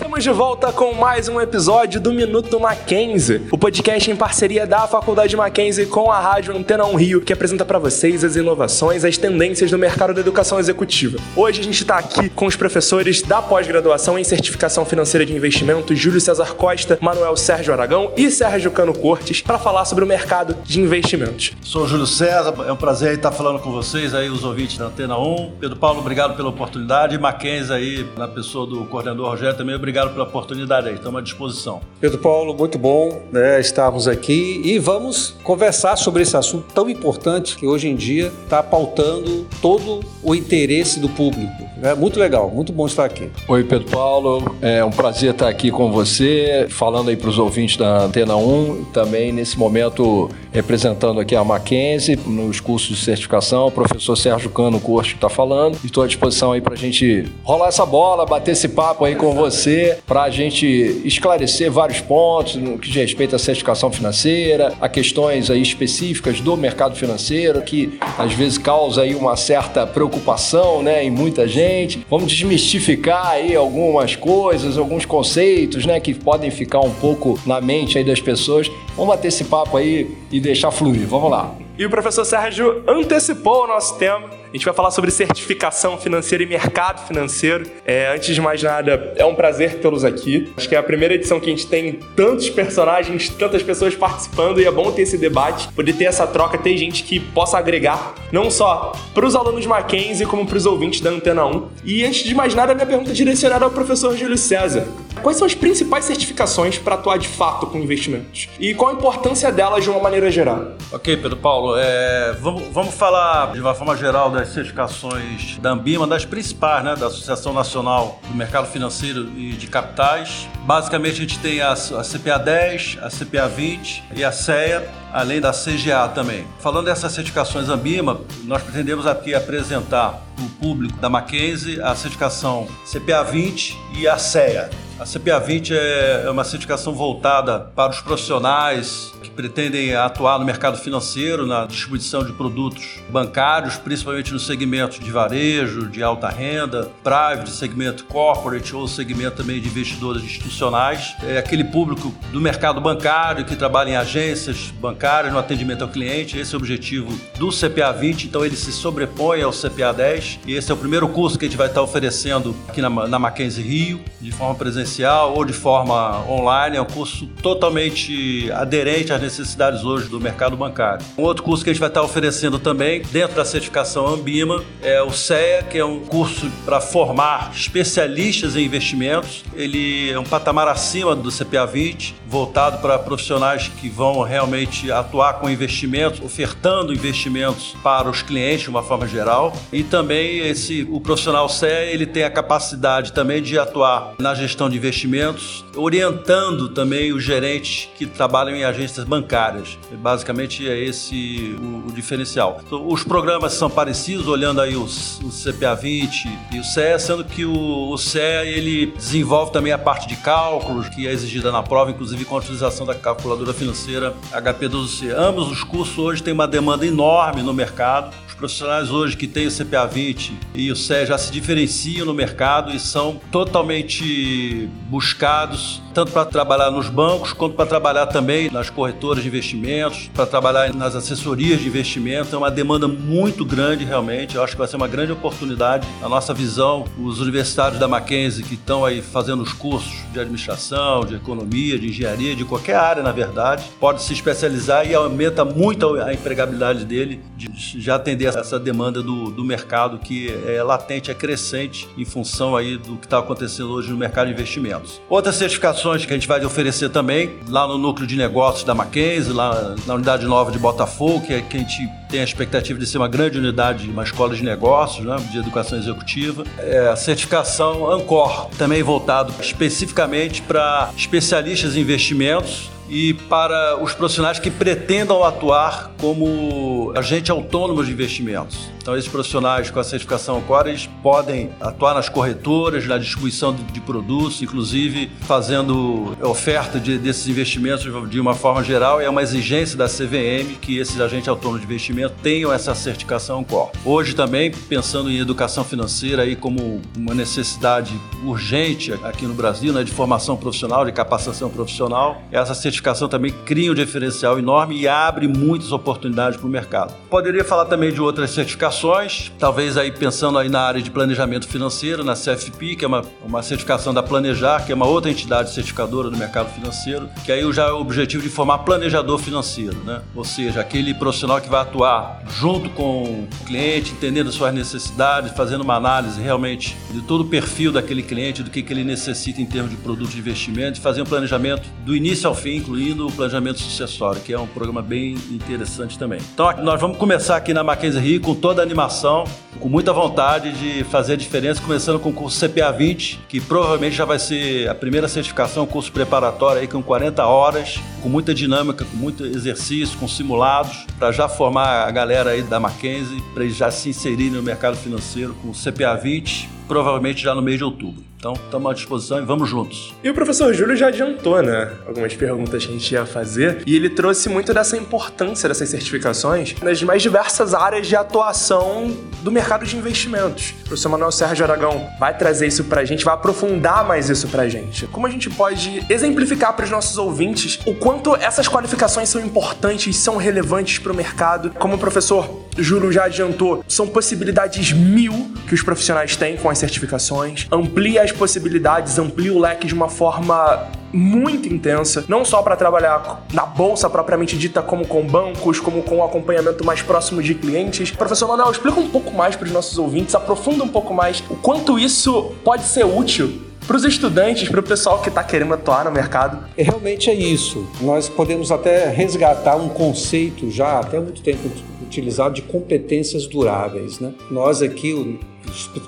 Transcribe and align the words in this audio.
Estamos 0.00 0.24
de 0.24 0.30
volta 0.30 0.72
com 0.72 0.94
mais 0.94 1.28
um 1.28 1.38
episódio 1.38 2.00
do 2.00 2.10
Minuto 2.10 2.58
Mackenzie, 2.58 3.42
o 3.52 3.58
podcast 3.58 4.10
em 4.10 4.16
parceria 4.16 4.66
da 4.66 4.88
Faculdade 4.88 5.36
Mackenzie 5.36 5.84
com 5.84 6.10
a 6.10 6.18
Rádio 6.18 6.56
Antena 6.56 6.86
1 6.86 6.94
Rio, 6.96 7.20
que 7.20 7.34
apresenta 7.34 7.66
para 7.66 7.78
vocês 7.78 8.24
as 8.24 8.34
inovações, 8.34 9.04
as 9.04 9.18
tendências 9.18 9.70
do 9.70 9.76
mercado 9.76 10.14
da 10.14 10.22
educação 10.22 10.58
executiva. 10.58 11.18
Hoje 11.36 11.60
a 11.60 11.64
gente 11.64 11.82
está 11.82 11.98
aqui 11.98 12.30
com 12.30 12.46
os 12.46 12.56
professores 12.56 13.20
da 13.20 13.42
pós-graduação 13.42 14.18
em 14.18 14.24
certificação 14.24 14.86
financeira 14.86 15.26
de 15.26 15.36
investimentos, 15.36 15.98
Júlio 15.98 16.18
César 16.18 16.54
Costa, 16.54 16.96
Manuel 16.98 17.36
Sérgio 17.36 17.74
Aragão 17.74 18.10
e 18.16 18.30
Sérgio 18.30 18.70
Cano 18.70 18.96
Cortes, 18.96 19.42
para 19.42 19.58
falar 19.58 19.84
sobre 19.84 20.02
o 20.02 20.08
mercado 20.08 20.56
de 20.64 20.80
investimentos. 20.80 21.52
Sou 21.60 21.84
o 21.84 21.86
Júlio 21.86 22.06
César, 22.06 22.54
é 22.66 22.72
um 22.72 22.76
prazer 22.76 23.16
estar 23.16 23.32
falando 23.32 23.58
com 23.58 23.70
vocês 23.70 24.14
aí, 24.14 24.30
os 24.30 24.44
ouvintes 24.44 24.78
da 24.78 24.86
Antena 24.86 25.18
1. 25.18 25.56
Pedro 25.60 25.76
Paulo, 25.76 26.00
obrigado 26.00 26.34
pela 26.36 26.48
oportunidade. 26.48 27.18
Mackenzie 27.18 27.74
aí, 27.74 28.06
na 28.16 28.26
pessoa 28.26 28.66
do 28.66 28.86
coordenador 28.86 29.28
Rogério, 29.28 29.54
também 29.54 29.74
obrigado 29.74 29.89
pela 29.92 30.24
oportunidade 30.24 30.88
aí, 30.88 30.94
estamos 30.94 31.18
à 31.18 31.22
disposição. 31.22 31.80
Pedro 32.00 32.18
Paulo, 32.18 32.54
muito 32.54 32.78
bom 32.78 33.22
né, 33.32 33.60
estarmos 33.60 34.06
aqui 34.08 34.60
e 34.64 34.78
vamos 34.78 35.34
conversar 35.42 35.96
sobre 35.96 36.22
esse 36.22 36.36
assunto 36.36 36.72
tão 36.72 36.88
importante 36.88 37.56
que 37.56 37.66
hoje 37.66 37.88
em 37.88 37.96
dia 37.96 38.32
está 38.44 38.62
pautando 38.62 39.46
todo 39.60 40.00
o 40.22 40.34
interesse 40.34 41.00
do 41.00 41.08
público. 41.08 41.70
É 41.82 41.94
muito 41.94 42.20
legal, 42.20 42.50
muito 42.50 42.72
bom 42.72 42.86
estar 42.86 43.04
aqui. 43.04 43.30
Oi, 43.48 43.64
Pedro 43.64 43.90
Paulo, 43.90 44.56
é 44.60 44.84
um 44.84 44.90
prazer 44.90 45.32
estar 45.32 45.48
aqui 45.48 45.70
com 45.70 45.90
você, 45.90 46.66
falando 46.68 47.08
aí 47.08 47.16
para 47.16 47.30
os 47.30 47.38
ouvintes 47.38 47.76
da 47.76 48.04
Antena 48.04 48.36
1, 48.36 48.84
também 48.92 49.32
nesse 49.32 49.58
momento 49.58 50.30
representando 50.52 51.20
aqui 51.20 51.36
a 51.36 51.44
Mackenzie 51.44 52.18
nos 52.26 52.60
cursos 52.60 52.96
de 52.96 53.04
certificação, 53.04 53.66
o 53.66 53.70
professor 53.70 54.16
Sérgio 54.16 54.50
Cano 54.50 54.80
Corte 54.80 55.14
está 55.14 55.28
falando. 55.28 55.78
Estou 55.84 56.02
à 56.02 56.06
disposição 56.06 56.52
aí 56.52 56.60
para 56.60 56.74
a 56.74 56.76
gente 56.76 57.26
rolar 57.42 57.68
essa 57.68 57.86
bola, 57.86 58.26
bater 58.26 58.52
esse 58.52 58.68
papo 58.68 59.04
aí 59.04 59.14
com 59.14 59.32
você, 59.34 59.98
para 60.06 60.22
a 60.22 60.30
gente 60.30 60.66
esclarecer 61.04 61.70
vários 61.70 62.00
pontos 62.00 62.56
no 62.56 62.78
que 62.78 62.88
diz 62.88 62.96
respeito 62.96 63.36
à 63.36 63.38
certificação 63.38 63.90
financeira, 63.90 64.74
a 64.80 64.88
questões 64.88 65.50
aí 65.50 65.62
específicas 65.62 66.40
do 66.40 66.56
mercado 66.56 66.96
financeiro, 66.96 67.62
que 67.62 67.98
às 68.18 68.32
vezes 68.32 68.58
causa 68.58 69.02
aí 69.02 69.14
uma 69.14 69.36
certa 69.36 69.86
preocupação 69.86 70.82
né, 70.82 71.04
em 71.04 71.10
muita 71.10 71.46
gente. 71.46 72.04
Vamos 72.10 72.32
desmistificar 72.32 73.28
aí 73.28 73.54
algumas 73.54 74.16
coisas, 74.16 74.76
alguns 74.76 75.04
conceitos 75.04 75.86
né, 75.86 76.00
que 76.00 76.14
podem 76.14 76.50
ficar 76.50 76.80
um 76.80 76.92
pouco 76.92 77.38
na 77.46 77.60
mente 77.60 77.98
aí 77.98 78.04
das 78.04 78.20
pessoas. 78.20 78.70
Vamos 78.96 79.14
bater 79.14 79.28
esse 79.28 79.44
papo 79.44 79.76
aí 79.76 80.10
e 80.30 80.39
deixar 80.40 80.70
fluir. 80.70 81.06
Vamos 81.06 81.30
lá. 81.30 81.54
E 81.80 81.86
o 81.86 81.88
professor 81.88 82.26
Sérgio 82.26 82.84
antecipou 82.86 83.64
o 83.64 83.66
nosso 83.66 83.96
tema 83.96 84.28
a 84.52 84.56
gente 84.56 84.64
vai 84.64 84.74
falar 84.74 84.90
sobre 84.90 85.12
certificação 85.12 85.96
financeira 85.96 86.42
e 86.42 86.46
mercado 86.46 87.06
financeiro. 87.06 87.70
É, 87.86 88.12
antes 88.12 88.34
de 88.34 88.40
mais 88.40 88.60
nada, 88.60 89.12
é 89.14 89.24
um 89.24 89.34
prazer 89.34 89.78
tê-los 89.78 90.04
aqui. 90.04 90.52
Acho 90.56 90.68
que 90.68 90.74
é 90.74 90.78
a 90.78 90.82
primeira 90.82 91.14
edição 91.14 91.38
que 91.38 91.46
a 91.46 91.50
gente 91.50 91.68
tem 91.68 92.00
tantos 92.16 92.50
personagens, 92.50 93.28
tantas 93.28 93.62
pessoas 93.62 93.94
participando 93.94 94.60
e 94.60 94.64
é 94.64 94.70
bom 94.70 94.90
ter 94.90 95.02
esse 95.02 95.16
debate, 95.16 95.68
poder 95.72 95.92
ter 95.92 96.06
essa 96.06 96.26
troca, 96.26 96.58
ter 96.58 96.76
gente 96.76 97.04
que 97.04 97.20
possa 97.20 97.58
agregar, 97.58 98.16
não 98.32 98.50
só 98.50 98.92
para 99.14 99.24
os 99.24 99.36
alunos 99.36 99.64
Mackenzie, 99.66 100.26
como 100.26 100.44
para 100.44 100.56
os 100.56 100.66
ouvintes 100.66 101.00
da 101.00 101.10
Antena 101.10 101.46
1. 101.46 101.68
E 101.84 102.04
antes 102.04 102.24
de 102.24 102.34
mais 102.34 102.52
nada, 102.52 102.74
minha 102.74 102.86
pergunta 102.86 103.10
é 103.10 103.14
direcionada 103.14 103.64
ao 103.64 103.70
professor 103.70 104.16
Júlio 104.16 104.36
César. 104.36 104.88
Quais 105.22 105.36
são 105.36 105.46
as 105.46 105.54
principais 105.54 106.06
certificações 106.06 106.78
para 106.78 106.94
atuar 106.94 107.18
de 107.18 107.28
fato 107.28 107.66
com 107.66 107.78
investimentos? 107.78 108.48
E 108.58 108.74
qual 108.74 108.90
a 108.90 108.94
importância 108.94 109.52
delas 109.52 109.84
de 109.84 109.90
uma 109.90 110.00
maneira 110.00 110.30
geral? 110.30 110.72
Ok, 110.90 111.16
Pedro 111.18 111.36
Paulo, 111.36 111.69
é, 111.76 112.32
vamos, 112.40 112.68
vamos 112.72 112.94
falar 112.94 113.52
de 113.52 113.60
uma 113.60 113.74
forma 113.74 113.96
geral 113.96 114.30
das 114.30 114.48
certificações 114.48 115.58
da 115.58 115.70
Ambima, 115.70 116.06
das 116.06 116.24
principais, 116.24 116.84
né, 116.84 116.94
da 116.96 117.06
Associação 117.06 117.52
Nacional 117.52 118.20
do 118.28 118.34
Mercado 118.34 118.66
Financeiro 118.66 119.28
e 119.36 119.52
de 119.52 119.66
Capitais. 119.66 120.48
Basicamente, 120.64 121.14
a 121.14 121.20
gente 121.20 121.38
tem 121.38 121.60
a, 121.60 121.72
a 121.72 122.02
CPA 122.02 122.38
10, 122.38 122.98
a 123.02 123.08
CPA 123.08 123.48
20 123.48 124.04
e 124.14 124.24
a 124.24 124.32
CEA, 124.32 124.88
além 125.12 125.40
da 125.40 125.52
CGA 125.52 126.08
também. 126.08 126.46
Falando 126.58 126.86
dessas 126.86 127.12
certificações 127.12 127.68
Ambima, 127.68 128.20
nós 128.44 128.62
pretendemos 128.62 129.06
aqui 129.06 129.34
apresentar 129.34 130.22
para 130.36 130.44
o 130.44 130.48
público 130.48 130.98
da 130.98 131.08
Mackenzie 131.08 131.80
a 131.82 131.94
certificação 131.94 132.66
CPA 132.90 133.24
20 133.24 133.76
e 133.96 134.06
a 134.06 134.18
CEA. 134.18 134.70
A 135.00 135.06
CPA 135.06 135.40
20 135.40 135.72
é, 135.72 136.24
é 136.26 136.30
uma 136.30 136.44
certificação 136.44 136.92
voltada 136.92 137.58
para 137.74 137.90
os 137.90 138.02
profissionais 138.02 139.14
que 139.22 139.30
pretendem 139.30 139.94
atuar 139.94 140.38
no 140.38 140.44
mercado 140.44 140.76
financeiro, 140.76 141.46
na 141.46 141.64
distribuição 141.64 142.22
de 142.22 142.34
produtos 142.34 142.98
bancários, 143.08 143.76
principalmente 143.78 144.30
no 144.30 144.38
segmento 144.38 145.00
de 145.00 145.10
varejo, 145.10 145.88
de 145.88 146.02
alta 146.02 146.28
renda, 146.28 146.90
private, 147.02 147.48
segmento 147.48 148.04
corporate 148.04 148.76
ou 148.76 148.86
segmento 148.86 149.36
também 149.36 149.58
de 149.58 149.68
investidores 149.68 150.22
institucionais. 150.22 151.16
É 151.22 151.38
aquele 151.38 151.64
público 151.64 152.14
do 152.30 152.38
mercado 152.38 152.78
bancário 152.78 153.46
que 153.46 153.56
trabalha 153.56 153.88
em 153.88 153.96
agências 153.96 154.70
bancárias 154.82 155.32
no 155.32 155.38
atendimento 155.38 155.80
ao 155.80 155.88
cliente. 155.88 156.38
Esse 156.38 156.54
é 156.54 156.58
o 156.58 156.60
objetivo 156.60 157.10
do 157.38 157.48
CPA 157.48 157.90
20, 157.90 158.24
então 158.26 158.44
ele 158.44 158.54
se 158.54 158.70
sobrepõe 158.70 159.40
ao 159.40 159.50
CPA 159.50 159.94
10 159.94 160.40
e 160.46 160.52
esse 160.52 160.70
é 160.70 160.74
o 160.74 160.76
primeiro 160.76 161.08
curso 161.08 161.38
que 161.38 161.46
a 161.46 161.48
gente 161.48 161.56
vai 161.56 161.68
estar 161.68 161.80
oferecendo 161.80 162.54
aqui 162.68 162.82
na, 162.82 162.90
na 162.90 163.18
Mackenzie 163.18 163.64
Rio, 163.64 164.00
de 164.20 164.30
forma 164.30 164.54
presencial 164.54 164.89
presencial 164.90 165.34
ou 165.34 165.44
de 165.44 165.52
forma 165.52 166.24
online. 166.28 166.76
É 166.76 166.82
um 166.82 166.86
curso 166.86 167.26
totalmente 167.42 168.50
aderente 168.52 169.12
às 169.12 169.20
necessidades 169.20 169.84
hoje 169.84 170.08
do 170.08 170.20
mercado 170.20 170.56
bancário. 170.56 171.04
Um 171.16 171.22
outro 171.22 171.42
curso 171.42 171.62
que 171.62 171.70
a 171.70 171.72
gente 171.72 171.80
vai 171.80 171.88
estar 171.88 172.02
oferecendo 172.02 172.58
também, 172.58 173.02
dentro 173.10 173.36
da 173.36 173.44
certificação 173.44 174.06
Ambima, 174.06 174.62
é 174.82 175.00
o 175.02 175.12
CEA, 175.12 175.62
que 175.62 175.78
é 175.78 175.84
um 175.84 176.00
curso 176.00 176.50
para 176.64 176.80
formar 176.80 177.52
especialistas 177.54 178.56
em 178.56 178.64
investimentos. 178.64 179.44
Ele 179.54 180.10
é 180.10 180.18
um 180.18 180.24
patamar 180.24 180.66
acima 180.66 181.14
do 181.14 181.30
CPA 181.30 181.66
20, 181.66 182.16
voltado 182.26 182.78
para 182.78 182.98
profissionais 182.98 183.68
que 183.80 183.88
vão 183.88 184.22
realmente 184.22 184.90
atuar 184.90 185.34
com 185.34 185.48
investimentos, 185.48 186.20
ofertando 186.20 186.92
investimentos 186.92 187.76
para 187.82 188.08
os 188.08 188.22
clientes 188.22 188.62
de 188.62 188.70
uma 188.70 188.82
forma 188.82 189.06
geral. 189.06 189.52
E 189.72 189.82
também 189.82 190.38
esse 190.38 190.86
o 190.90 191.00
profissional 191.00 191.48
CEA, 191.48 191.84
ele 191.84 192.06
tem 192.06 192.24
a 192.24 192.30
capacidade 192.30 193.12
também 193.12 193.42
de 193.42 193.58
atuar 193.58 194.14
na 194.18 194.34
gestão 194.34 194.68
de 194.68 194.79
investimentos, 194.80 195.64
orientando 195.76 196.68
também 196.68 197.12
os 197.12 197.22
gerentes 197.22 197.88
que 197.96 198.06
trabalham 198.06 198.56
em 198.56 198.64
agências 198.64 199.04
bancárias. 199.04 199.78
Basicamente 199.92 200.68
é 200.68 200.78
esse 200.78 201.56
o, 201.60 201.88
o 201.88 201.92
diferencial. 201.92 202.60
Então, 202.66 202.88
os 202.88 203.04
programas 203.04 203.52
são 203.52 203.68
parecidos, 203.68 204.26
olhando 204.26 204.60
aí 204.60 204.74
os, 204.74 205.20
o 205.20 205.28
CPA 205.28 205.74
20 205.74 206.28
e 206.52 206.58
o 206.58 206.64
CE, 206.64 206.98
sendo 206.98 207.24
que 207.24 207.44
o, 207.44 207.90
o 207.90 207.98
CE 207.98 208.18
ele 208.18 208.86
desenvolve 208.86 209.52
também 209.52 209.72
a 209.72 209.78
parte 209.78 210.08
de 210.08 210.16
cálculos 210.16 210.88
que 210.88 211.06
é 211.06 211.12
exigida 211.12 211.52
na 211.52 211.62
prova, 211.62 211.90
inclusive 211.90 212.24
com 212.24 212.36
a 212.36 212.38
utilização 212.38 212.86
da 212.86 212.94
calculadora 212.94 213.52
financeira 213.52 214.14
HP12C. 214.32 215.12
Ambos 215.14 215.50
os 215.50 215.62
cursos 215.62 215.98
hoje 215.98 216.22
têm 216.22 216.32
uma 216.32 216.48
demanda 216.48 216.86
enorme 216.86 217.42
no 217.42 217.52
mercado 217.52 218.10
profissionais 218.40 218.90
hoje 218.90 219.18
que 219.18 219.26
têm 219.26 219.46
o 219.46 219.50
CPA 219.50 219.86
20 219.86 220.32
e 220.54 220.72
o 220.72 220.76
CE 220.76 221.04
já 221.04 221.18
se 221.18 221.30
diferenciam 221.30 222.06
no 222.06 222.14
mercado 222.14 222.74
e 222.74 222.80
são 222.80 223.20
totalmente 223.30 224.66
buscados 224.88 225.82
tanto 225.92 226.12
para 226.12 226.24
trabalhar 226.24 226.70
nos 226.70 226.88
bancos 226.88 227.32
quanto 227.32 227.54
para 227.54 227.66
trabalhar 227.66 228.06
também 228.06 228.50
nas 228.50 228.70
corretoras 228.70 229.22
de 229.22 229.28
investimentos, 229.28 230.10
para 230.14 230.26
trabalhar 230.26 230.72
nas 230.74 230.94
assessorias 230.94 231.60
de 231.60 231.68
investimento. 231.68 232.34
É 232.34 232.38
uma 232.38 232.50
demanda 232.50 232.86
muito 232.86 233.44
grande 233.44 233.84
realmente. 233.84 234.36
Eu 234.36 234.42
acho 234.42 234.52
que 234.52 234.58
vai 234.58 234.68
ser 234.68 234.76
uma 234.76 234.88
grande 234.88 235.12
oportunidade. 235.12 235.86
A 236.02 236.08
nossa 236.08 236.32
visão, 236.32 236.84
os 236.98 237.20
universitários 237.20 237.78
da 237.78 237.88
Mackenzie 237.88 238.44
que 238.44 238.54
estão 238.54 238.84
aí 238.84 239.02
fazendo 239.02 239.42
os 239.42 239.52
cursos 239.52 239.92
de 240.12 240.20
administração, 240.20 241.04
de 241.04 241.14
economia, 241.16 241.78
de 241.78 241.88
engenharia, 241.88 242.34
de 242.34 242.44
qualquer 242.44 242.76
área, 242.76 243.02
na 243.02 243.12
verdade, 243.12 243.64
pode 243.78 244.02
se 244.02 244.12
especializar 244.12 244.86
e 244.86 244.94
aumenta 244.94 245.44
muito 245.44 245.94
a 245.96 246.12
empregabilidade 246.12 246.84
dele 246.84 247.20
de 247.36 247.80
já 247.80 247.96
atender 247.96 248.26
essa 248.26 248.58
demanda 248.58 249.02
do, 249.02 249.30
do 249.30 249.44
mercado 249.44 249.98
que 249.98 250.32
é 250.46 250.62
latente, 250.62 251.10
é 251.10 251.14
crescente 251.14 251.88
em 251.96 252.04
função 252.04 252.56
aí 252.56 252.76
do 252.76 252.96
que 252.96 253.06
está 253.06 253.18
acontecendo 253.18 253.72
hoje 253.72 253.90
no 253.90 253.96
mercado 253.96 254.28
de 254.28 254.32
investimentos. 254.32 255.00
Outras 255.08 255.36
que 255.80 256.12
a 256.12 256.16
gente 256.16 256.28
vai 256.28 256.44
oferecer 256.44 256.90
também 256.90 257.38
lá 257.48 257.66
no 257.66 257.78
núcleo 257.78 258.06
de 258.06 258.16
negócios 258.16 258.64
da 258.64 258.74
Mackenzie, 258.74 259.32
lá 259.32 259.74
na 259.86 259.94
unidade 259.94 260.26
nova 260.26 260.52
de 260.52 260.58
Botafogo, 260.58 261.26
que, 261.26 261.32
é, 261.32 261.40
que 261.40 261.56
a 261.56 261.60
gente 261.60 261.88
tem 262.08 262.20
a 262.20 262.24
expectativa 262.24 262.78
de 262.78 262.86
ser 262.86 262.98
uma 262.98 263.08
grande 263.08 263.38
unidade, 263.38 263.88
uma 263.88 264.02
escola 264.02 264.34
de 264.34 264.44
negócios, 264.44 265.04
né, 265.04 265.16
de 265.30 265.38
educação 265.38 265.78
executiva. 265.78 266.44
É 266.58 266.88
a 266.88 266.96
certificação 266.96 267.90
Ancor, 267.90 268.48
também 268.58 268.82
voltado 268.82 269.32
especificamente 269.40 270.42
para 270.42 270.90
especialistas 270.96 271.76
em 271.76 271.80
investimentos 271.80 272.70
e 272.90 273.14
para 273.14 273.80
os 273.80 273.94
profissionais 273.94 274.40
que 274.40 274.50
pretendam 274.50 275.22
atuar 275.22 275.92
como 276.00 276.92
agente 276.96 277.30
autônomo 277.30 277.84
de 277.84 277.92
investimentos. 277.92 278.68
Então, 278.82 278.96
esses 278.96 279.08
profissionais 279.08 279.70
com 279.70 279.78
a 279.78 279.84
certificação 279.84 280.40
Core 280.40 280.70
eles 280.70 280.88
podem 281.02 281.50
atuar 281.60 281.94
nas 281.94 282.08
corretoras, 282.08 282.86
na 282.86 282.98
distribuição 282.98 283.54
de, 283.54 283.80
produtos, 283.80 284.42
inclusive 284.42 285.10
fazendo 285.20 286.16
oferta 286.22 286.80
de, 286.80 286.98
desses 286.98 287.28
investimentos 287.28 288.10
de 288.10 288.18
uma 288.18 288.34
forma 288.34 288.64
geral. 288.64 289.00
É 289.00 289.08
uma 289.08 289.22
exigência 289.22 289.76
da 289.76 289.86
CVM 289.86 290.56
que 290.60 290.78
esses 290.78 291.00
agentes 291.00 291.28
autônomos 291.28 291.60
de 291.60 291.66
investimento 291.66 292.14
tenham 292.22 292.52
essa 292.52 292.74
certificação 292.74 293.44
Core. 293.44 293.70
Hoje 293.84 294.14
também, 294.14 294.50
pensando 294.50 295.10
em 295.10 295.18
educação 295.18 295.62
financeira 295.62 296.22
aí 296.22 296.34
como 296.34 296.80
uma 296.96 297.14
necessidade 297.14 297.92
urgente 298.24 298.92
aqui 299.04 299.26
no 299.26 299.34
Brasil, 299.34 299.72
né, 299.72 299.84
de 299.84 299.92
formação 299.92 300.36
profissional, 300.36 300.84
de 300.84 300.92
capacitação 300.92 301.50
profissional, 301.50 302.22
essa 302.32 302.54
certificação 302.54 302.79
também 303.08 303.32
cria 303.44 303.70
um 303.70 303.74
diferencial 303.74 304.38
enorme 304.38 304.80
e 304.80 304.88
abre 304.88 305.28
muitas 305.28 305.72
oportunidades 305.72 306.38
para 306.38 306.46
o 306.46 306.50
mercado. 306.50 306.94
Poderia 307.08 307.44
falar 307.44 307.66
também 307.66 307.92
de 307.92 308.00
outras 308.00 308.30
certificações, 308.30 309.30
talvez 309.38 309.76
aí 309.76 309.90
pensando 309.90 310.38
aí 310.38 310.48
na 310.48 310.60
área 310.60 310.82
de 310.82 310.90
planejamento 310.90 311.46
financeiro, 311.48 312.04
na 312.04 312.14
CFP, 312.14 312.76
que 312.76 312.84
é 312.84 312.88
uma, 312.88 313.02
uma 313.24 313.42
certificação 313.42 313.92
da 313.92 314.02
Planejar, 314.02 314.64
que 314.64 314.72
é 314.72 314.74
uma 314.74 314.86
outra 314.86 315.10
entidade 315.10 315.52
certificadora 315.52 316.10
do 316.10 316.16
mercado 316.16 316.52
financeiro, 316.52 317.08
que 317.24 317.32
aí 317.32 317.50
já 317.52 317.68
é 317.68 317.72
o 317.72 317.80
objetivo 317.80 318.22
de 318.22 318.28
formar 318.28 318.58
planejador 318.58 319.18
financeiro, 319.18 319.76
né? 319.84 320.02
Ou 320.14 320.24
seja, 320.24 320.60
aquele 320.60 320.94
profissional 320.94 321.40
que 321.40 321.48
vai 321.48 321.60
atuar 321.62 322.22
junto 322.38 322.70
com 322.70 323.02
o 323.02 323.28
cliente, 323.46 323.92
entendendo 323.92 324.30
suas 324.32 324.54
necessidades, 324.54 325.32
fazendo 325.32 325.62
uma 325.62 325.74
análise 325.74 326.20
realmente 326.20 326.76
de 326.90 327.00
todo 327.02 327.22
o 327.22 327.24
perfil 327.26 327.72
daquele 327.72 328.02
cliente, 328.02 328.42
do 328.42 328.50
que, 328.50 328.62
que 328.62 328.72
ele 328.72 328.84
necessita 328.84 329.40
em 329.40 329.46
termos 329.46 329.70
de 329.70 329.76
produto 329.76 330.10
de 330.10 330.18
investimento, 330.18 330.80
fazer 330.80 331.02
um 331.02 331.06
planejamento 331.06 331.68
do 331.84 331.94
início 331.94 332.28
ao 332.28 332.34
fim, 332.34 332.60
incluindo 332.70 333.08
o 333.08 333.12
planejamento 333.12 333.58
sucessório, 333.58 334.20
que 334.20 334.32
é 334.32 334.38
um 334.38 334.46
programa 334.46 334.80
bem 334.80 335.14
interessante 335.30 335.98
também. 335.98 336.20
Então, 336.32 336.52
nós 336.62 336.80
vamos 336.80 336.96
começar 336.96 337.36
aqui 337.36 337.52
na 337.52 337.64
Mackenzie 337.64 338.00
Rio 338.00 338.20
com 338.20 338.32
toda 338.32 338.62
a 338.62 338.64
animação, 338.64 339.24
com 339.58 339.68
muita 339.68 339.92
vontade 339.92 340.52
de 340.52 340.84
fazer 340.84 341.14
a 341.14 341.16
diferença, 341.16 341.60
começando 341.60 341.98
com 341.98 342.10
o 342.10 342.12
curso 342.12 342.48
CPA 342.48 342.70
20, 342.70 343.22
que 343.28 343.40
provavelmente 343.40 343.96
já 343.96 344.04
vai 344.04 344.20
ser 344.20 344.68
a 344.68 344.74
primeira 344.74 345.08
certificação, 345.08 345.66
curso 345.66 345.90
preparatório 345.90 346.60
aí 346.60 346.68
com 346.68 346.80
40 346.80 347.26
horas, 347.26 347.80
com 348.02 348.08
muita 348.08 348.32
dinâmica, 348.32 348.84
com 348.84 348.96
muito 348.96 349.26
exercício, 349.26 349.98
com 349.98 350.06
simulados, 350.06 350.86
para 350.96 351.10
já 351.10 351.28
formar 351.28 351.88
a 351.88 351.90
galera 351.90 352.30
aí 352.30 352.42
da 352.42 352.60
Mackenzie, 352.60 353.20
para 353.34 353.42
eles 353.42 353.56
já 353.56 353.70
se 353.72 353.88
inserirem 353.88 354.30
no 354.30 354.42
mercado 354.42 354.76
financeiro 354.76 355.34
com 355.42 355.48
o 355.48 355.52
CPA 355.52 355.96
20, 355.96 356.48
provavelmente 356.68 357.20
já 357.20 357.34
no 357.34 357.42
mês 357.42 357.58
de 357.58 357.64
outubro. 357.64 358.09
Então, 358.20 358.34
estamos 358.34 358.70
à 358.70 358.74
disposição 358.74 359.18
e 359.18 359.24
vamos 359.24 359.48
juntos. 359.48 359.94
E 360.04 360.10
o 360.10 360.12
professor 360.12 360.52
Júlio 360.52 360.76
já 360.76 360.88
adiantou, 360.88 361.42
né? 361.42 361.72
Algumas 361.86 362.14
perguntas 362.14 362.66
que 362.66 362.70
a 362.70 362.72
gente 362.74 362.92
ia 362.92 363.06
fazer. 363.06 363.62
E 363.66 363.74
ele 363.74 363.88
trouxe 363.88 364.28
muito 364.28 364.52
dessa 364.52 364.76
importância 364.76 365.48
dessas 365.48 365.70
certificações 365.70 366.54
nas 366.60 366.82
mais 366.82 367.00
diversas 367.00 367.54
áreas 367.54 367.86
de 367.86 367.96
atuação 367.96 368.94
do 369.22 369.32
mercado 369.32 369.64
de 369.64 369.74
investimentos. 369.74 370.50
O 370.60 370.64
professor 370.64 370.90
Manuel 370.90 371.10
Sérgio 371.10 371.46
Aragão 371.46 371.88
vai 371.98 372.14
trazer 372.14 372.46
isso 372.46 372.64
pra 372.64 372.84
gente, 372.84 373.06
vai 373.06 373.14
aprofundar 373.14 373.86
mais 373.86 374.10
isso 374.10 374.28
pra 374.28 374.46
gente. 374.50 374.86
Como 374.88 375.06
a 375.06 375.10
gente 375.10 375.30
pode 375.30 375.82
exemplificar 375.88 376.52
para 376.52 376.66
os 376.66 376.70
nossos 376.70 376.98
ouvintes 376.98 377.58
o 377.64 377.74
quanto 377.74 378.14
essas 378.16 378.46
qualificações 378.46 379.08
são 379.08 379.24
importantes, 379.24 379.96
são 379.96 380.18
relevantes 380.18 380.78
para 380.78 380.92
o 380.92 380.94
mercado. 380.94 381.52
Como 381.58 381.76
o 381.76 381.78
professor 381.78 382.28
Júlio 382.58 382.92
já 382.92 383.04
adiantou, 383.04 383.64
são 383.66 383.86
possibilidades 383.86 384.72
mil 384.72 385.32
que 385.48 385.54
os 385.54 385.62
profissionais 385.62 386.16
têm 386.16 386.36
com 386.36 386.50
as 386.50 386.58
certificações. 386.58 387.46
Amplia 387.50 388.09
possibilidades, 388.12 388.98
amplia 388.98 389.32
o 389.32 389.38
leque 389.38 389.66
de 389.66 389.74
uma 389.74 389.88
forma 389.88 390.68
muito 390.92 391.52
intensa, 391.52 392.04
não 392.08 392.24
só 392.24 392.42
para 392.42 392.56
trabalhar 392.56 393.24
na 393.32 393.46
bolsa 393.46 393.88
propriamente 393.88 394.36
dita, 394.36 394.60
como 394.60 394.86
com 394.86 395.02
bancos, 395.06 395.60
como 395.60 395.82
com 395.82 396.02
acompanhamento 396.02 396.64
mais 396.64 396.82
próximo 396.82 397.22
de 397.22 397.34
clientes. 397.34 397.90
Professor 397.90 398.28
Manuel, 398.28 398.50
explica 398.50 398.80
um 398.80 398.88
pouco 398.88 399.12
mais 399.12 399.36
para 399.36 399.46
os 399.46 399.52
nossos 399.52 399.78
ouvintes, 399.78 400.14
aprofunda 400.14 400.64
um 400.64 400.68
pouco 400.68 400.92
mais 400.92 401.22
o 401.30 401.36
quanto 401.36 401.78
isso 401.78 402.32
pode 402.44 402.64
ser 402.64 402.84
útil 402.84 403.50
para 403.66 403.76
os 403.76 403.84
estudantes, 403.84 404.48
para 404.48 404.58
o 404.58 404.62
pessoal 404.64 405.00
que 405.00 405.08
está 405.08 405.22
querendo 405.22 405.54
atuar 405.54 405.84
no 405.84 405.92
mercado. 405.92 406.44
É, 406.56 406.62
realmente 406.64 407.08
é 407.08 407.14
isso. 407.14 407.68
Nós 407.80 408.08
podemos 408.08 408.50
até 408.50 408.88
resgatar 408.88 409.54
um 409.54 409.68
conceito 409.68 410.50
já 410.50 410.80
até 410.80 410.98
muito 410.98 411.22
tempo 411.22 411.48
utilizado 411.80 412.34
de 412.34 412.42
competências 412.42 413.26
duráveis. 413.26 414.00
Né? 414.00 414.12
Nós 414.30 414.60
aqui, 414.60 415.20